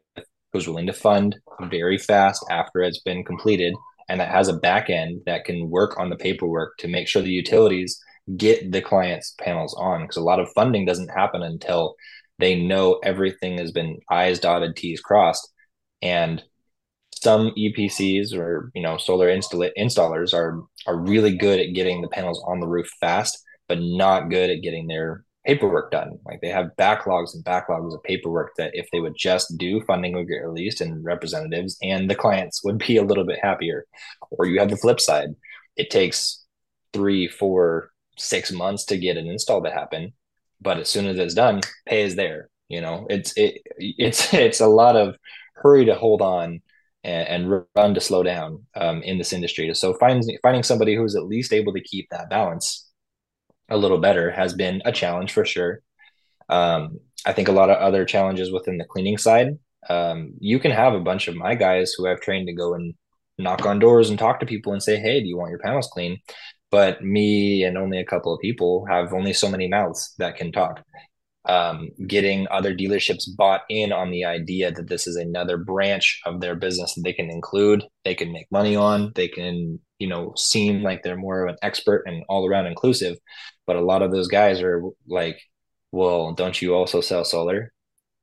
who's 0.52 0.66
willing 0.66 0.86
to 0.86 0.92
fund 0.92 1.36
very 1.62 1.98
fast 1.98 2.44
after 2.50 2.82
it's 2.82 3.00
been 3.00 3.24
completed, 3.24 3.74
and 4.08 4.20
that 4.20 4.30
has 4.30 4.48
a 4.48 4.54
back 4.54 4.88
end 4.88 5.20
that 5.26 5.44
can 5.44 5.68
work 5.68 5.98
on 5.98 6.08
the 6.08 6.16
paperwork 6.16 6.78
to 6.78 6.88
make 6.88 7.08
sure 7.08 7.22
the 7.22 7.28
utilities 7.28 8.00
get 8.36 8.72
the 8.72 8.80
client's 8.80 9.34
panels 9.38 9.74
on. 9.74 10.02
Because 10.02 10.16
a 10.16 10.22
lot 10.22 10.40
of 10.40 10.48
funding 10.54 10.86
doesn't 10.86 11.08
happen 11.08 11.42
until 11.42 11.96
they 12.38 12.54
know 12.60 13.00
everything 13.02 13.58
has 13.58 13.72
been 13.72 13.98
I's 14.10 14.40
dotted, 14.40 14.76
T's 14.76 15.00
crossed. 15.00 15.48
And 16.02 16.42
some 17.22 17.52
EPCs 17.56 18.36
or 18.36 18.70
you 18.74 18.82
know 18.82 18.98
solar 18.98 19.28
install- 19.28 19.70
installers 19.78 20.34
are 20.34 20.62
are 20.86 20.96
really 20.96 21.36
good 21.36 21.60
at 21.60 21.74
getting 21.74 22.02
the 22.02 22.08
panels 22.08 22.42
on 22.46 22.60
the 22.60 22.68
roof 22.68 22.88
fast, 23.00 23.42
but 23.68 23.78
not 23.80 24.30
good 24.30 24.50
at 24.50 24.62
getting 24.62 24.86
their 24.86 25.24
paperwork 25.46 25.90
done. 25.92 26.18
Like 26.24 26.40
they 26.40 26.48
have 26.48 26.76
backlogs 26.78 27.34
and 27.34 27.44
backlogs 27.44 27.94
of 27.94 28.02
paperwork 28.02 28.52
that 28.58 28.72
if 28.74 28.88
they 28.92 29.00
would 29.00 29.14
just 29.16 29.56
do, 29.56 29.80
funding 29.86 30.12
would 30.14 30.28
get 30.28 30.44
released 30.44 30.80
and 30.80 31.04
representatives 31.04 31.76
and 31.82 32.10
the 32.10 32.14
clients 32.16 32.62
would 32.64 32.78
be 32.78 32.96
a 32.96 33.04
little 33.04 33.24
bit 33.24 33.38
happier. 33.42 33.86
Or 34.30 34.46
you 34.46 34.58
have 34.58 34.70
the 34.70 34.76
flip 34.76 35.00
side. 35.00 35.30
It 35.76 35.90
takes 35.90 36.44
three, 36.92 37.28
four, 37.28 37.90
six 38.18 38.50
months 38.50 38.84
to 38.86 38.98
get 38.98 39.16
an 39.16 39.26
install 39.28 39.62
to 39.62 39.70
happen. 39.70 40.12
But 40.60 40.78
as 40.78 40.88
soon 40.88 41.06
as 41.06 41.18
it's 41.18 41.34
done, 41.34 41.60
pay 41.86 42.02
is 42.02 42.16
there. 42.16 42.48
You 42.68 42.80
know, 42.80 43.06
it's 43.08 43.32
it 43.36 43.62
it's 43.78 44.32
it's 44.34 44.60
a 44.60 44.66
lot 44.66 44.96
of 44.96 45.16
hurry 45.54 45.86
to 45.86 45.94
hold 45.94 46.22
on 46.22 46.60
and, 47.04 47.28
and 47.28 47.64
run 47.74 47.94
to 47.94 48.00
slow 48.00 48.22
down 48.22 48.64
um, 48.74 49.02
in 49.02 49.18
this 49.18 49.32
industry. 49.32 49.72
So 49.74 49.94
finding 49.94 50.38
finding 50.42 50.62
somebody 50.62 50.94
who's 50.94 51.16
at 51.16 51.26
least 51.26 51.52
able 51.52 51.72
to 51.74 51.80
keep 51.80 52.08
that 52.10 52.30
balance 52.30 52.90
a 53.68 53.76
little 53.76 53.98
better 53.98 54.30
has 54.30 54.54
been 54.54 54.82
a 54.84 54.92
challenge 54.92 55.32
for 55.32 55.44
sure. 55.44 55.80
Um, 56.48 57.00
I 57.24 57.32
think 57.32 57.48
a 57.48 57.52
lot 57.52 57.70
of 57.70 57.78
other 57.78 58.04
challenges 58.04 58.52
within 58.52 58.78
the 58.78 58.84
cleaning 58.84 59.18
side. 59.18 59.58
Um, 59.88 60.34
you 60.40 60.58
can 60.58 60.70
have 60.70 60.94
a 60.94 61.00
bunch 61.00 61.28
of 61.28 61.36
my 61.36 61.54
guys 61.54 61.92
who 61.92 62.06
I've 62.06 62.20
trained 62.20 62.48
to 62.48 62.54
go 62.54 62.74
and 62.74 62.94
knock 63.38 63.66
on 63.66 63.78
doors 63.78 64.10
and 64.10 64.18
talk 64.18 64.40
to 64.40 64.46
people 64.46 64.72
and 64.72 64.82
say, 64.82 64.96
"Hey, 64.96 65.20
do 65.20 65.26
you 65.26 65.36
want 65.36 65.50
your 65.50 65.58
panels 65.60 65.88
clean?" 65.92 66.18
But 66.70 67.02
me 67.02 67.64
and 67.64 67.78
only 67.78 67.98
a 67.98 68.04
couple 68.04 68.34
of 68.34 68.40
people 68.40 68.86
have 68.90 69.12
only 69.12 69.32
so 69.32 69.48
many 69.48 69.68
mouths 69.68 70.14
that 70.18 70.36
can 70.36 70.52
talk 70.52 70.82
um, 71.48 71.90
getting 72.06 72.46
other 72.50 72.74
dealerships 72.74 73.24
bought 73.36 73.62
in 73.68 73.92
on 73.92 74.10
the 74.10 74.24
idea 74.24 74.72
that 74.72 74.88
this 74.88 75.06
is 75.06 75.16
another 75.16 75.56
branch 75.56 76.20
of 76.26 76.40
their 76.40 76.56
business 76.56 76.94
that 76.94 77.02
they 77.02 77.12
can 77.12 77.30
include, 77.30 77.84
they 78.04 78.14
can 78.14 78.32
make 78.32 78.50
money 78.50 78.74
on, 78.74 79.12
they 79.14 79.28
can, 79.28 79.78
you 79.98 80.08
know, 80.08 80.34
seem 80.36 80.82
like 80.82 81.02
they're 81.02 81.16
more 81.16 81.46
of 81.46 81.50
an 81.50 81.56
expert 81.62 82.02
and 82.06 82.24
all 82.28 82.46
around 82.46 82.66
inclusive. 82.66 83.16
But 83.66 83.76
a 83.76 83.80
lot 83.80 84.02
of 84.02 84.10
those 84.10 84.28
guys 84.28 84.60
are 84.60 84.82
like, 85.06 85.40
well, 85.92 86.32
don't 86.32 86.60
you 86.60 86.74
also 86.74 87.00
sell 87.00 87.24
solar? 87.24 87.72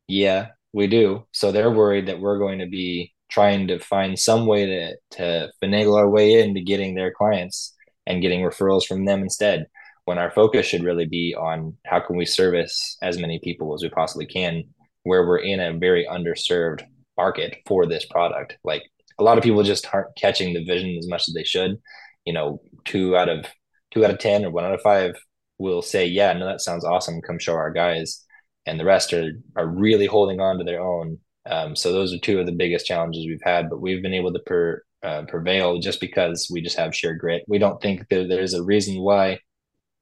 Yeah, 0.07 0.49
we 0.73 0.87
do. 0.87 1.25
So 1.31 1.51
they're 1.51 1.71
worried 1.71 2.07
that 2.07 2.19
we're 2.19 2.39
going 2.39 2.59
to 2.59 2.67
be 2.67 3.13
trying 3.29 3.67
to 3.67 3.79
find 3.79 4.19
some 4.19 4.45
way 4.45 4.65
to, 4.65 4.95
to 5.11 5.51
finagle 5.63 5.97
our 5.97 6.09
way 6.09 6.41
into 6.43 6.61
getting 6.61 6.93
their 6.93 7.11
clients 7.11 7.72
and 8.05 8.21
getting 8.21 8.41
referrals 8.41 8.85
from 8.85 9.05
them 9.05 9.21
instead 9.21 9.67
when 10.05 10.17
our 10.17 10.31
focus 10.31 10.65
should 10.65 10.83
really 10.83 11.05
be 11.05 11.35
on 11.35 11.75
how 11.85 11.99
can 11.99 12.17
we 12.17 12.25
service 12.25 12.97
as 13.01 13.17
many 13.17 13.39
people 13.39 13.73
as 13.73 13.81
we 13.81 13.89
possibly 13.89 14.25
can 14.25 14.63
where 15.03 15.27
we're 15.27 15.37
in 15.37 15.59
a 15.59 15.77
very 15.77 16.05
underserved 16.09 16.83
market 17.17 17.57
for 17.67 17.85
this 17.85 18.05
product. 18.05 18.57
Like 18.63 18.83
a 19.19 19.23
lot 19.23 19.37
of 19.37 19.43
people 19.43 19.63
just 19.63 19.87
aren't 19.93 20.15
catching 20.15 20.53
the 20.53 20.63
vision 20.63 20.97
as 20.97 21.07
much 21.07 21.27
as 21.27 21.33
they 21.33 21.43
should. 21.43 21.77
You 22.25 22.33
know 22.33 22.61
two 22.85 23.15
out 23.17 23.29
of 23.29 23.45
two 23.91 24.03
out 24.03 24.11
of 24.11 24.19
ten 24.19 24.45
or 24.45 24.51
one 24.51 24.65
out 24.65 24.73
of 24.73 24.81
five 24.81 25.15
will 25.59 25.81
say 25.81 26.05
yeah 26.05 26.33
no 26.33 26.45
that 26.45 26.61
sounds 26.61 26.85
awesome. 26.85 27.21
Come 27.21 27.39
show 27.39 27.53
our 27.53 27.71
guys. 27.71 28.23
And 28.65 28.79
the 28.79 28.85
rest 28.85 29.13
are 29.13 29.31
are 29.55 29.67
really 29.67 30.05
holding 30.05 30.39
on 30.39 30.57
to 30.57 30.63
their 30.63 30.81
own. 30.81 31.19
Um, 31.45 31.75
so 31.75 31.91
those 31.91 32.13
are 32.13 32.19
two 32.19 32.39
of 32.39 32.45
the 32.45 32.53
biggest 32.53 32.85
challenges 32.85 33.25
we've 33.25 33.43
had 33.43 33.69
but 33.69 33.81
we've 33.81 34.01
been 34.01 34.13
able 34.13 34.31
to 34.31 34.39
per, 34.39 34.81
uh, 35.03 35.23
prevail 35.27 35.79
just 35.79 35.99
because 35.99 36.49
we 36.51 36.61
just 36.61 36.77
have 36.77 36.95
sheer 36.95 37.13
grit 37.13 37.43
we 37.47 37.57
don't 37.57 37.81
think 37.81 38.07
that 38.09 38.27
there's 38.29 38.53
a 38.53 38.63
reason 38.63 39.01
why 39.01 39.37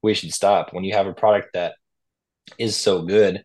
we 0.01 0.13
should 0.13 0.33
stop. 0.33 0.73
When 0.73 0.83
you 0.83 0.93
have 0.93 1.07
a 1.07 1.13
product 1.13 1.49
that 1.53 1.75
is 2.57 2.75
so 2.75 3.03
good 3.03 3.43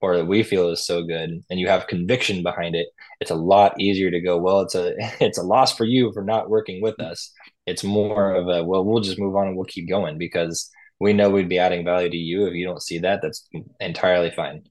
or 0.00 0.16
that 0.16 0.26
we 0.26 0.42
feel 0.42 0.70
is 0.70 0.86
so 0.86 1.02
good 1.02 1.42
and 1.50 1.60
you 1.60 1.68
have 1.68 1.86
conviction 1.86 2.42
behind 2.42 2.74
it, 2.74 2.86
it's 3.20 3.30
a 3.30 3.36
lot 3.36 3.80
easier 3.80 4.10
to 4.10 4.20
go, 4.20 4.38
well, 4.38 4.60
it's 4.60 4.74
a 4.74 4.94
it's 5.20 5.38
a 5.38 5.42
loss 5.42 5.76
for 5.76 5.84
you 5.84 6.12
for 6.12 6.22
not 6.22 6.50
working 6.50 6.82
with 6.82 7.00
us. 7.00 7.32
It's 7.66 7.84
more 7.84 8.34
of 8.34 8.48
a 8.48 8.64
well, 8.64 8.84
we'll 8.84 9.02
just 9.02 9.18
move 9.18 9.36
on 9.36 9.48
and 9.48 9.56
we'll 9.56 9.66
keep 9.66 9.88
going 9.88 10.18
because 10.18 10.70
we 11.00 11.12
know 11.12 11.30
we'd 11.30 11.48
be 11.48 11.58
adding 11.58 11.84
value 11.84 12.10
to 12.10 12.16
you. 12.16 12.46
If 12.46 12.54
you 12.54 12.66
don't 12.66 12.82
see 12.82 12.98
that, 13.00 13.22
that's 13.22 13.48
entirely 13.80 14.30
fine. 14.30 14.64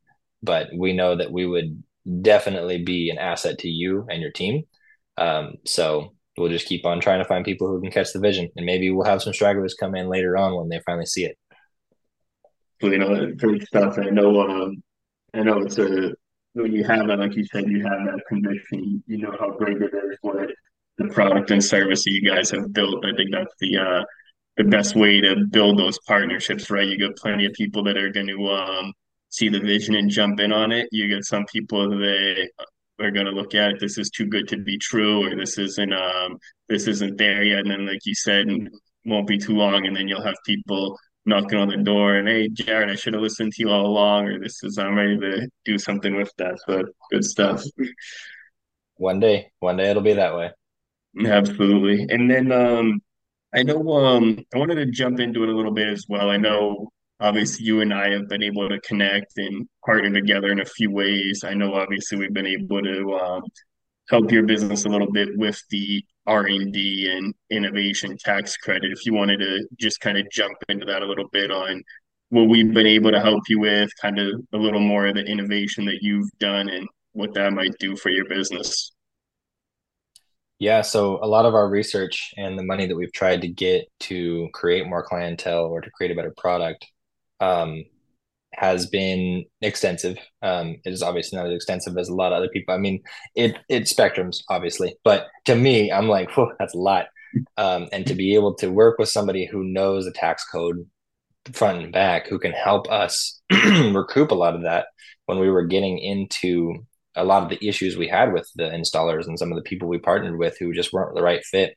But 0.43 0.69
we 0.75 0.93
know 0.93 1.15
that 1.15 1.31
we 1.31 1.45
would 1.45 1.83
definitely 2.21 2.83
be 2.83 3.09
an 3.09 3.17
asset 3.17 3.59
to 3.59 3.69
you 3.69 4.05
and 4.09 4.21
your 4.21 4.31
team. 4.31 4.63
Um, 5.17 5.55
so 5.65 6.13
we'll 6.37 6.49
just 6.49 6.67
keep 6.67 6.85
on 6.85 6.99
trying 6.99 7.19
to 7.19 7.27
find 7.27 7.43
people 7.43 7.67
who 7.67 7.81
can 7.81 7.91
catch 7.91 8.13
the 8.13 8.19
vision, 8.19 8.49
and 8.55 8.65
maybe 8.65 8.89
we'll 8.89 9.05
have 9.05 9.21
some 9.21 9.33
stragglers 9.33 9.73
come 9.73 9.95
in 9.95 10.07
later 10.07 10.37
on 10.37 10.55
when 10.55 10.69
they 10.69 10.79
finally 10.85 11.05
see 11.05 11.25
it. 11.25 11.37
You 12.81 12.97
know, 12.97 13.31
great 13.33 13.65
stuff. 13.65 13.97
I 13.97 14.09
know. 14.09 14.41
Um, 14.41 14.83
I 15.33 15.41
know 15.41 15.59
it's 15.59 15.79
a 15.79 16.13
when 16.53 16.73
you 16.73 16.83
have 16.83 17.07
that, 17.07 17.19
like 17.19 17.35
you 17.35 17.45
said, 17.45 17.67
you 17.67 17.83
have 17.83 18.05
that 18.05 18.21
conviction. 18.27 19.03
You 19.07 19.17
know 19.17 19.35
how 19.39 19.51
great 19.51 19.81
it 19.81 19.93
is 19.93 20.17
what 20.21 20.49
the 20.97 21.07
product 21.09 21.51
and 21.51 21.63
service 21.63 22.03
that 22.03 22.11
you 22.11 22.27
guys 22.27 22.49
have 22.51 22.73
built. 22.73 23.05
I 23.05 23.15
think 23.15 23.31
that's 23.31 23.53
the 23.59 23.77
uh, 23.77 24.03
the 24.57 24.63
best 24.63 24.95
way 24.95 25.21
to 25.21 25.45
build 25.51 25.77
those 25.77 25.99
partnerships, 26.07 26.69
right? 26.69 26.87
You 26.87 26.99
got 26.99 27.15
plenty 27.15 27.45
of 27.45 27.53
people 27.53 27.83
that 27.83 27.97
are 27.97 28.09
going 28.09 28.27
to 28.27 28.47
um, 28.47 28.93
see 29.29 29.49
the 29.49 29.59
vision 29.59 29.95
and 29.95 30.09
jump 30.09 30.39
in 30.39 30.51
on 30.51 30.71
it. 30.71 30.89
You 30.91 31.07
get 31.07 31.25
some 31.25 31.45
people 31.45 31.89
that 31.89 32.49
are 32.99 33.11
going 33.11 33.25
to 33.25 33.31
look 33.31 33.55
at 33.55 33.71
it. 33.71 33.79
This 33.79 33.97
is 33.97 34.09
too 34.09 34.25
good 34.25 34.47
to 34.49 34.57
be 34.57 34.77
true, 34.77 35.25
or 35.27 35.35
this 35.35 35.57
isn't 35.57 35.93
um 35.93 36.37
this 36.69 36.87
isn't 36.87 37.17
there 37.17 37.43
yet. 37.43 37.59
And 37.59 37.71
then, 37.71 37.85
like 37.87 38.05
you 38.05 38.15
said, 38.15 38.47
won't 39.05 39.27
be 39.27 39.37
too 39.37 39.53
long, 39.55 39.85
and 39.85 39.95
then 39.95 40.07
you'll 40.07 40.23
have 40.23 40.35
people 40.45 40.97
knocking 41.25 41.59
on 41.59 41.67
the 41.67 41.77
door 41.77 42.15
and 42.15 42.27
hey, 42.27 42.47
Jared, 42.47 42.89
I 42.89 42.95
should 42.95 43.13
have 43.13 43.21
listened 43.21 43.51
to 43.53 43.63
you 43.63 43.69
all 43.69 43.85
along, 43.85 44.27
or 44.27 44.39
this 44.39 44.63
is 44.63 44.77
I'm 44.77 44.95
ready 44.95 45.17
to 45.19 45.49
do 45.65 45.77
something 45.77 46.15
with 46.15 46.31
that. 46.37 46.55
but 46.65 46.85
good 47.11 47.23
stuff. 47.23 47.63
One 48.95 49.19
day, 49.19 49.51
one 49.59 49.77
day 49.77 49.89
it'll 49.91 50.01
be 50.01 50.13
that 50.13 50.35
way. 50.35 50.51
Absolutely. 51.25 52.07
And 52.09 52.29
then 52.31 52.51
um 52.51 53.01
I 53.53 53.63
know 53.63 53.91
um 53.91 54.39
I 54.53 54.57
wanted 54.57 54.75
to 54.75 54.85
jump 54.87 55.19
into 55.19 55.43
it 55.43 55.49
a 55.49 55.55
little 55.55 55.71
bit 55.73 55.87
as 55.87 56.05
well. 56.07 56.29
I 56.29 56.37
know 56.37 56.89
obviously 57.19 57.65
you 57.65 57.81
and 57.81 57.93
I 57.93 58.11
have 58.11 58.29
been 58.29 58.43
able 58.43 58.69
to 58.69 58.79
connect 58.81 59.37
and 59.37 59.67
partner 59.85 60.11
together 60.11 60.51
in 60.51 60.59
a 60.59 60.65
few 60.65 60.91
ways. 60.91 61.43
I 61.43 61.53
know 61.53 61.73
obviously 61.73 62.17
we've 62.17 62.33
been 62.33 62.45
able 62.45 62.81
to 62.81 63.13
um, 63.15 63.43
help 64.09 64.31
your 64.31 64.43
business 64.43 64.85
a 64.85 64.89
little 64.89 65.11
bit 65.11 65.29
with 65.35 65.61
the 65.69 66.03
R&D 66.25 67.11
and 67.11 67.33
innovation 67.49 68.17
tax 68.19 68.57
credit. 68.57 68.91
If 68.91 69.05
you 69.05 69.13
wanted 69.13 69.39
to 69.39 69.67
just 69.79 69.99
kind 70.01 70.17
of 70.17 70.29
jump 70.31 70.57
into 70.69 70.85
that 70.85 71.01
a 71.01 71.05
little 71.05 71.27
bit 71.31 71.51
on 71.51 71.83
what 72.29 72.49
we've 72.49 72.73
been 72.73 72.87
able 72.87 73.11
to 73.11 73.21
help 73.21 73.43
you 73.47 73.59
with, 73.59 73.89
kind 74.01 74.19
of 74.19 74.41
a 74.53 74.57
little 74.57 74.81
more 74.81 75.07
of 75.07 75.15
the 75.15 75.23
innovation 75.23 75.85
that 75.85 75.99
you've 76.01 76.29
done 76.39 76.69
and 76.69 76.87
what 77.13 77.33
that 77.33 77.53
might 77.53 77.73
do 77.79 77.95
for 77.95 78.09
your 78.09 78.25
business. 78.25 78.91
Yeah, 80.59 80.81
so 80.81 81.23
a 81.23 81.27
lot 81.27 81.45
of 81.45 81.53
our 81.53 81.69
research 81.69 82.33
and 82.35 82.57
the 82.57 82.63
money 82.63 82.87
that 82.87 82.95
we've 82.95 83.13
tried 83.13 83.41
to 83.41 83.47
get 83.47 83.85
to 84.01 84.49
create 84.53 84.87
more 84.87 85.03
clientele 85.03 85.65
or 85.65 85.81
to 85.81 85.91
create 85.91 86.11
a 86.11 86.15
better 86.15 86.33
product 86.35 86.85
um, 87.39 87.83
has 88.53 88.87
been 88.87 89.45
extensive. 89.61 90.17
Um, 90.41 90.77
it 90.83 90.93
is 90.93 91.03
obviously 91.03 91.37
not 91.37 91.47
as 91.47 91.53
extensive 91.53 91.97
as 91.97 92.09
a 92.09 92.15
lot 92.15 92.31
of 92.31 92.37
other 92.37 92.49
people. 92.49 92.73
I 92.73 92.77
mean, 92.77 93.01
it 93.35 93.57
it 93.69 93.83
spectrums 93.83 94.37
obviously, 94.49 94.95
but 95.03 95.27
to 95.45 95.55
me, 95.55 95.91
I'm 95.91 96.07
like, 96.07 96.31
whoa, 96.31 96.51
that's 96.59 96.73
a 96.73 96.79
lot. 96.79 97.07
Um, 97.57 97.87
and 97.91 98.05
to 98.07 98.15
be 98.15 98.35
able 98.35 98.55
to 98.55 98.71
work 98.71 98.97
with 98.97 99.09
somebody 99.09 99.45
who 99.45 99.63
knows 99.63 100.05
the 100.05 100.11
tax 100.11 100.43
code 100.49 100.87
front 101.53 101.83
and 101.83 101.93
back, 101.93 102.27
who 102.27 102.39
can 102.39 102.51
help 102.51 102.89
us 102.89 103.41
recoup 103.51 104.31
a 104.31 104.35
lot 104.35 104.55
of 104.55 104.63
that 104.63 104.87
when 105.25 105.39
we 105.39 105.49
were 105.49 105.65
getting 105.65 105.97
into 105.99 106.85
a 107.15 107.23
lot 107.23 107.43
of 107.43 107.49
the 107.49 107.67
issues 107.67 107.97
we 107.97 108.07
had 108.07 108.31
with 108.31 108.49
the 108.55 108.69
installers 108.69 109.27
and 109.27 109.37
some 109.39 109.51
of 109.51 109.57
the 109.57 109.63
people 109.63 109.87
we 109.87 109.97
partnered 109.97 110.37
with 110.37 110.57
who 110.59 110.73
just 110.73 110.93
weren't 110.93 111.15
the 111.15 111.23
right 111.23 111.43
fit, 111.43 111.75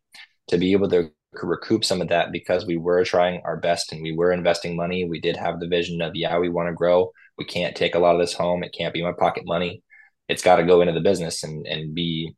to 0.48 0.58
be 0.58 0.72
able 0.72 0.88
to 0.88 1.10
recoup 1.32 1.84
some 1.84 2.00
of 2.00 2.08
that 2.08 2.32
because 2.32 2.66
we 2.66 2.76
were 2.76 3.04
trying 3.04 3.40
our 3.44 3.56
best 3.56 3.92
and 3.92 4.02
we 4.02 4.12
were 4.12 4.32
investing 4.32 4.76
money. 4.76 5.04
We 5.04 5.20
did 5.20 5.36
have 5.36 5.60
the 5.60 5.68
vision 5.68 6.00
of, 6.02 6.14
yeah, 6.14 6.38
we 6.38 6.48
want 6.48 6.68
to 6.68 6.74
grow. 6.74 7.12
We 7.38 7.44
can't 7.44 7.76
take 7.76 7.94
a 7.94 7.98
lot 7.98 8.14
of 8.14 8.20
this 8.20 8.34
home. 8.34 8.62
It 8.62 8.74
can't 8.76 8.94
be 8.94 9.02
my 9.02 9.12
pocket 9.12 9.44
money. 9.46 9.82
It's 10.28 10.42
got 10.42 10.56
to 10.56 10.64
go 10.64 10.80
into 10.80 10.92
the 10.92 11.00
business 11.00 11.42
and, 11.42 11.66
and 11.66 11.94
be 11.94 12.34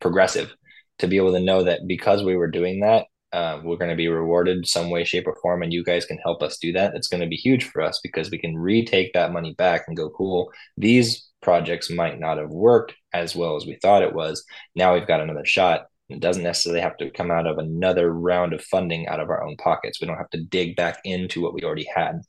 progressive 0.00 0.54
to 0.98 1.06
be 1.06 1.16
able 1.16 1.32
to 1.32 1.40
know 1.40 1.64
that 1.64 1.80
because 1.86 2.22
we 2.22 2.36
were 2.36 2.50
doing 2.50 2.80
that, 2.80 3.06
uh, 3.32 3.60
we're 3.62 3.76
going 3.76 3.90
to 3.90 3.96
be 3.96 4.08
rewarded 4.08 4.66
some 4.66 4.90
way, 4.90 5.04
shape, 5.04 5.26
or 5.26 5.36
form, 5.40 5.62
and 5.62 5.72
you 5.72 5.84
guys 5.84 6.04
can 6.04 6.18
help 6.18 6.42
us 6.42 6.58
do 6.58 6.72
that. 6.72 6.94
It's 6.94 7.08
going 7.08 7.22
to 7.22 7.28
be 7.28 7.36
huge 7.36 7.64
for 7.64 7.80
us 7.80 8.00
because 8.02 8.30
we 8.30 8.38
can 8.38 8.56
retake 8.56 9.12
that 9.12 9.32
money 9.32 9.54
back 9.54 9.84
and 9.86 9.96
go, 9.96 10.10
cool. 10.10 10.50
These 10.76 11.28
projects 11.40 11.90
might 11.90 12.18
not 12.18 12.38
have 12.38 12.50
worked 12.50 12.94
as 13.12 13.36
well 13.36 13.56
as 13.56 13.66
we 13.66 13.78
thought 13.80 14.02
it 14.02 14.14
was. 14.14 14.44
Now 14.74 14.94
we've 14.94 15.06
got 15.06 15.20
another 15.20 15.44
shot 15.44 15.86
it 16.10 16.20
doesn't 16.20 16.42
necessarily 16.42 16.80
have 16.80 16.96
to 16.98 17.10
come 17.10 17.30
out 17.30 17.46
of 17.46 17.58
another 17.58 18.12
round 18.12 18.52
of 18.52 18.62
funding 18.64 19.06
out 19.06 19.20
of 19.20 19.30
our 19.30 19.42
own 19.42 19.56
pockets. 19.56 20.00
We 20.00 20.06
don't 20.06 20.16
have 20.16 20.30
to 20.30 20.42
dig 20.42 20.74
back 20.74 20.98
into 21.04 21.40
what 21.40 21.54
we 21.54 21.62
already 21.62 21.88
had. 21.94 22.22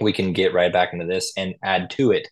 We 0.00 0.12
can 0.12 0.32
get 0.32 0.54
right 0.54 0.72
back 0.72 0.92
into 0.92 1.06
this 1.06 1.32
and 1.36 1.54
add 1.62 1.90
to 1.90 2.12
it 2.12 2.28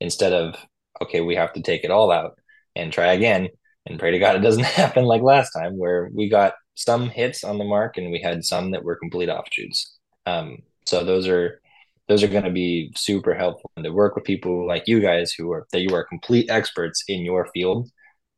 instead 0.00 0.32
of, 0.32 0.54
okay, 1.02 1.20
we 1.20 1.34
have 1.34 1.52
to 1.54 1.62
take 1.62 1.82
it 1.82 1.90
all 1.90 2.12
out 2.12 2.38
and 2.76 2.92
try 2.92 3.12
again 3.12 3.48
and 3.86 3.98
pray 3.98 4.12
to 4.12 4.18
God 4.18 4.36
it 4.36 4.40
doesn't 4.40 4.64
happen 4.80 5.04
like 5.04 5.22
last 5.22 5.50
time 5.50 5.76
where 5.76 6.08
we 6.14 6.28
got 6.28 6.54
some 6.74 7.08
hits 7.08 7.42
on 7.42 7.58
the 7.58 7.64
mark 7.64 7.96
and 7.96 8.12
we 8.12 8.20
had 8.20 8.44
some 8.44 8.70
that 8.70 8.84
were 8.84 8.96
complete 8.96 9.28
offshoots. 9.28 9.98
Um, 10.26 10.58
so 10.86 11.04
those 11.04 11.26
are 11.26 11.60
those 12.08 12.22
are 12.22 12.28
going 12.28 12.44
to 12.44 12.50
be 12.50 12.92
super 12.96 13.34
helpful 13.34 13.70
and 13.76 13.84
to 13.84 13.92
work 13.92 14.16
with 14.16 14.24
people 14.24 14.66
like 14.66 14.84
you 14.86 15.00
guys 15.00 15.32
who 15.32 15.50
are 15.52 15.66
that 15.72 15.80
you 15.80 15.94
are 15.94 16.04
complete 16.04 16.48
experts 16.50 17.02
in 17.08 17.20
your 17.24 17.48
field 17.52 17.90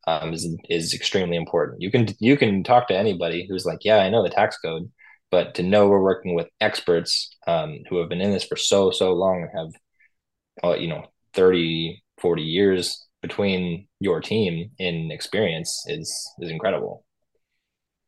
um, 0.06 0.32
is 0.32 0.48
is 0.68 0.94
extremely 0.94 1.36
important. 1.36 1.82
You 1.82 1.90
can 1.90 2.08
you 2.18 2.36
can 2.36 2.62
talk 2.64 2.88
to 2.88 2.96
anybody 2.96 3.46
who's 3.48 3.64
like, 3.64 3.80
yeah, 3.84 3.98
I 3.98 4.10
know 4.10 4.22
the 4.22 4.30
tax 4.30 4.58
code, 4.58 4.90
but 5.30 5.54
to 5.56 5.62
know 5.62 5.88
we're 5.88 6.02
working 6.02 6.34
with 6.34 6.48
experts 6.60 7.36
um, 7.46 7.78
who 7.88 7.98
have 7.98 8.08
been 8.08 8.20
in 8.20 8.32
this 8.32 8.44
for 8.44 8.56
so 8.56 8.90
so 8.90 9.12
long 9.12 9.42
and 9.42 9.58
have, 9.58 10.72
uh, 10.72 10.76
you 10.76 10.88
know, 10.88 11.06
30, 11.34 12.02
40 12.20 12.42
years 12.42 13.06
between 13.22 13.86
your 14.00 14.20
team 14.20 14.70
in 14.78 15.10
experience 15.10 15.84
is 15.88 16.08
is 16.40 16.50
incredible. 16.50 17.04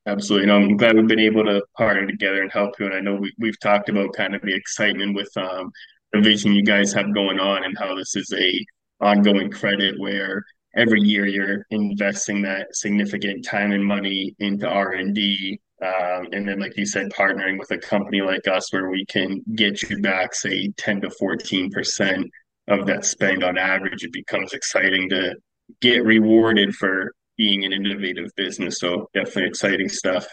Absolutely. 0.06 0.48
No, 0.48 0.56
I'm 0.56 0.76
glad 0.76 0.96
we've 0.96 1.06
been 1.06 1.18
able 1.18 1.44
to 1.44 1.62
partner 1.78 2.06
together 2.06 2.42
and 2.42 2.52
help 2.52 2.78
you. 2.78 2.84
And 2.86 2.94
I 2.94 3.00
know 3.00 3.14
we, 3.14 3.32
we've 3.38 3.58
talked 3.60 3.88
about 3.88 4.12
kind 4.14 4.34
of 4.34 4.42
the 4.42 4.54
excitement 4.54 5.14
with 5.16 5.30
um, 5.36 5.72
the 6.12 6.20
vision 6.20 6.52
you 6.52 6.62
guys 6.62 6.92
have 6.92 7.14
going 7.14 7.40
on 7.40 7.64
and 7.64 7.76
how 7.78 7.94
this 7.94 8.14
is 8.14 8.30
a 8.36 8.66
ongoing 9.00 9.50
credit 9.50 9.98
where 9.98 10.44
every 10.76 11.00
year 11.00 11.26
you're 11.26 11.66
investing 11.70 12.42
that 12.42 12.74
significant 12.74 13.44
time 13.44 13.72
and 13.72 13.84
money 13.84 14.34
into 14.38 14.68
R&D 14.68 15.60
um, 15.82 16.28
and 16.32 16.48
then 16.48 16.60
like 16.60 16.76
you 16.76 16.86
said 16.86 17.10
partnering 17.10 17.58
with 17.58 17.70
a 17.70 17.78
company 17.78 18.20
like 18.20 18.46
us 18.48 18.72
where 18.72 18.90
we 18.90 19.04
can 19.06 19.42
get 19.54 19.82
you 19.82 20.00
back 20.00 20.34
say 20.34 20.70
10 20.76 21.02
to 21.02 21.10
14 21.10 21.70
percent 21.70 22.30
of 22.68 22.86
that 22.86 23.04
spend 23.04 23.44
on 23.44 23.58
average. 23.58 24.04
It 24.04 24.12
becomes 24.12 24.52
exciting 24.52 25.08
to 25.10 25.36
get 25.80 26.04
rewarded 26.04 26.74
for 26.74 27.14
being 27.36 27.64
an 27.64 27.72
innovative 27.72 28.30
business. 28.36 28.78
So 28.78 29.08
definitely 29.12 29.46
exciting 29.46 29.88
stuff. 29.88 30.26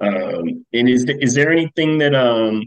Um, 0.00 0.66
and 0.72 0.88
is 0.88 1.06
is 1.20 1.34
there 1.34 1.52
anything 1.52 1.98
that 1.98 2.14
um 2.14 2.62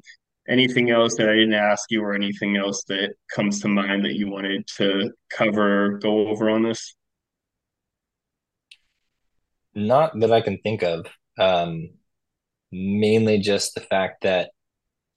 anything 0.47 0.89
else 0.91 1.15
that 1.17 1.29
I 1.29 1.33
didn't 1.33 1.53
ask 1.53 1.91
you 1.91 2.01
or 2.01 2.13
anything 2.13 2.55
else 2.55 2.83
that 2.85 3.13
comes 3.33 3.59
to 3.61 3.67
mind 3.67 4.05
that 4.05 4.15
you 4.15 4.29
wanted 4.29 4.65
to 4.77 5.11
cover 5.29 5.97
go 5.99 6.29
over 6.29 6.49
on 6.49 6.63
this? 6.63 6.95
Not 9.77 10.19
that 10.19 10.31
I 10.31 10.41
can 10.41 10.57
think 10.57 10.81
of. 10.81 11.05
Um, 11.39 11.89
mainly 12.71 13.37
just 13.37 13.75
the 13.75 13.81
fact 13.81 14.23
that 14.23 14.49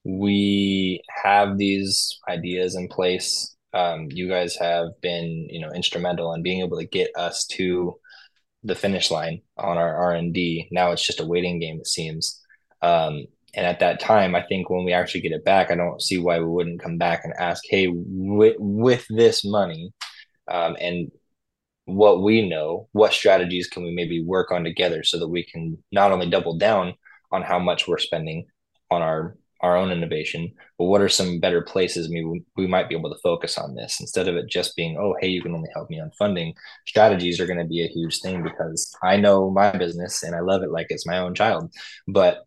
we 0.04 1.02
have 1.24 1.56
these 1.56 2.18
ideas 2.28 2.76
in 2.76 2.88
place. 2.88 3.56
Um, 3.72 4.08
you 4.10 4.28
guys 4.28 4.56
have 4.56 4.88
been, 5.00 5.48
you 5.48 5.60
know, 5.60 5.72
instrumental 5.72 6.34
in 6.34 6.42
being 6.42 6.60
able 6.60 6.78
to 6.78 6.86
get 6.86 7.10
us 7.16 7.46
to 7.52 7.94
the 8.62 8.74
finish 8.74 9.10
line 9.10 9.40
on 9.56 9.78
our 9.78 9.96
R 9.96 10.12
and 10.12 10.34
D. 10.34 10.68
Now 10.70 10.90
it's 10.92 11.06
just 11.06 11.20
a 11.20 11.26
waiting 11.26 11.58
game, 11.58 11.78
it 11.78 11.86
seems. 11.86 12.38
Um, 12.82 13.24
and 13.54 13.66
at 13.66 13.80
that 13.80 13.98
time, 13.98 14.34
I 14.34 14.44
think 14.46 14.68
when 14.68 14.84
we 14.84 14.92
actually 14.92 15.22
get 15.22 15.32
it 15.32 15.44
back, 15.44 15.70
I 15.70 15.74
don't 15.74 16.02
see 16.02 16.18
why 16.18 16.38
we 16.38 16.44
wouldn't 16.44 16.82
come 16.82 16.98
back 16.98 17.22
and 17.24 17.32
ask, 17.38 17.62
hey, 17.66 17.88
with, 17.90 18.56
with 18.58 19.06
this 19.08 19.42
money 19.42 19.92
um, 20.50 20.76
and 20.78 21.10
what 21.90 22.22
we 22.22 22.48
know, 22.48 22.88
what 22.92 23.12
strategies 23.12 23.68
can 23.68 23.82
we 23.82 23.94
maybe 23.94 24.22
work 24.22 24.52
on 24.52 24.64
together 24.64 25.02
so 25.02 25.18
that 25.18 25.28
we 25.28 25.44
can 25.44 25.78
not 25.92 26.12
only 26.12 26.28
double 26.28 26.56
down 26.56 26.94
on 27.32 27.42
how 27.42 27.58
much 27.58 27.86
we're 27.86 27.98
spending 27.98 28.46
on 28.90 29.02
our 29.02 29.36
our 29.62 29.76
own 29.76 29.90
innovation, 29.90 30.50
but 30.78 30.86
what 30.86 31.02
are 31.02 31.08
some 31.08 31.38
better 31.38 31.60
places 31.60 32.08
we, 32.08 32.42
we 32.56 32.66
might 32.66 32.88
be 32.88 32.96
able 32.96 33.12
to 33.12 33.20
focus 33.22 33.58
on 33.58 33.74
this 33.74 34.00
instead 34.00 34.26
of 34.26 34.34
it 34.34 34.48
just 34.48 34.74
being, 34.74 34.96
oh, 34.98 35.14
hey, 35.20 35.28
you 35.28 35.42
can 35.42 35.54
only 35.54 35.68
help 35.74 35.90
me 35.90 36.00
on 36.00 36.10
funding. 36.18 36.54
Strategies 36.88 37.38
are 37.38 37.46
going 37.46 37.58
to 37.58 37.66
be 37.66 37.84
a 37.84 37.88
huge 37.88 38.20
thing 38.20 38.42
because 38.42 38.90
I 39.02 39.18
know 39.18 39.50
my 39.50 39.70
business 39.76 40.22
and 40.22 40.34
I 40.34 40.40
love 40.40 40.62
it 40.62 40.70
like 40.70 40.86
it's 40.88 41.06
my 41.06 41.18
own 41.18 41.34
child. 41.34 41.74
But 42.08 42.38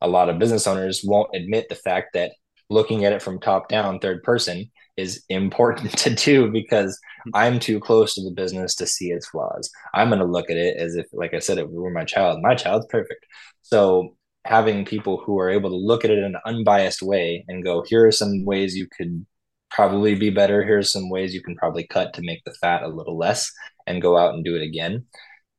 a 0.00 0.08
lot 0.08 0.28
of 0.28 0.40
business 0.40 0.66
owners 0.66 1.02
won't 1.04 1.34
admit 1.34 1.68
the 1.68 1.76
fact 1.76 2.14
that 2.14 2.32
looking 2.68 3.04
at 3.04 3.12
it 3.12 3.22
from 3.22 3.38
top 3.38 3.68
down, 3.68 3.98
third 3.98 4.22
person, 4.22 4.70
is 5.00 5.24
important 5.28 5.96
to 5.98 6.14
do 6.14 6.50
because 6.50 6.98
I'm 7.34 7.58
too 7.58 7.80
close 7.80 8.14
to 8.14 8.24
the 8.24 8.30
business 8.30 8.74
to 8.76 8.86
see 8.86 9.10
its 9.10 9.28
flaws. 9.28 9.70
I'm 9.94 10.08
going 10.08 10.20
to 10.20 10.24
look 10.24 10.50
at 10.50 10.56
it 10.56 10.76
as 10.76 10.96
if, 10.96 11.06
like 11.12 11.34
I 11.34 11.38
said, 11.38 11.58
it 11.58 11.70
were 11.70 11.90
my 11.90 12.04
child. 12.04 12.40
My 12.42 12.54
child's 12.54 12.86
perfect. 12.86 13.24
So 13.62 14.16
having 14.44 14.84
people 14.84 15.22
who 15.24 15.38
are 15.38 15.50
able 15.50 15.70
to 15.70 15.76
look 15.76 16.04
at 16.04 16.10
it 16.10 16.18
in 16.18 16.24
an 16.24 16.40
unbiased 16.46 17.02
way 17.02 17.44
and 17.48 17.64
go, 17.64 17.82
here 17.82 18.06
are 18.06 18.12
some 18.12 18.44
ways 18.44 18.76
you 18.76 18.86
could 18.96 19.26
probably 19.70 20.14
be 20.14 20.30
better. 20.30 20.64
Here's 20.64 20.92
some 20.92 21.10
ways 21.10 21.34
you 21.34 21.42
can 21.42 21.56
probably 21.56 21.86
cut 21.86 22.14
to 22.14 22.22
make 22.22 22.42
the 22.44 22.54
fat 22.54 22.82
a 22.82 22.88
little 22.88 23.16
less 23.16 23.50
and 23.86 24.02
go 24.02 24.16
out 24.16 24.34
and 24.34 24.44
do 24.44 24.56
it 24.56 24.62
again 24.62 25.04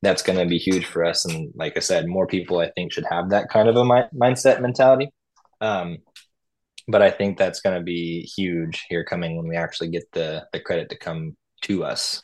that's 0.01 0.23
going 0.23 0.39
to 0.39 0.45
be 0.45 0.57
huge 0.57 0.85
for 0.85 1.05
us. 1.05 1.25
And 1.25 1.51
like 1.55 1.77
I 1.77 1.79
said, 1.79 2.07
more 2.07 2.27
people 2.27 2.59
I 2.59 2.71
think 2.71 2.91
should 2.91 3.05
have 3.09 3.29
that 3.29 3.49
kind 3.49 3.69
of 3.69 3.75
a 3.75 3.85
mi- 3.85 4.19
mindset 4.19 4.61
mentality. 4.61 5.11
Um, 5.61 5.97
but 6.87 7.01
I 7.01 7.11
think 7.11 7.37
that's 7.37 7.61
going 7.61 7.77
to 7.77 7.83
be 7.83 8.21
huge 8.21 8.85
here 8.89 9.03
coming 9.03 9.37
when 9.37 9.47
we 9.47 9.55
actually 9.55 9.89
get 9.89 10.11
the 10.11 10.45
the 10.53 10.59
credit 10.59 10.89
to 10.89 10.97
come 10.97 11.35
to 11.63 11.83
us. 11.83 12.23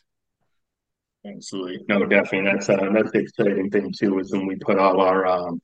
Absolutely, 1.25 1.83
no, 1.87 2.05
definitely. 2.05 2.51
That's 2.51 2.69
uh, 2.69 2.89
that's 2.93 3.11
the 3.11 3.19
exciting 3.19 3.69
thing 3.69 3.93
too 3.97 4.19
is 4.19 4.31
when 4.31 4.47
we 4.47 4.55
put 4.55 4.79
all 4.79 5.01
our 5.01 5.25
um, 5.25 5.61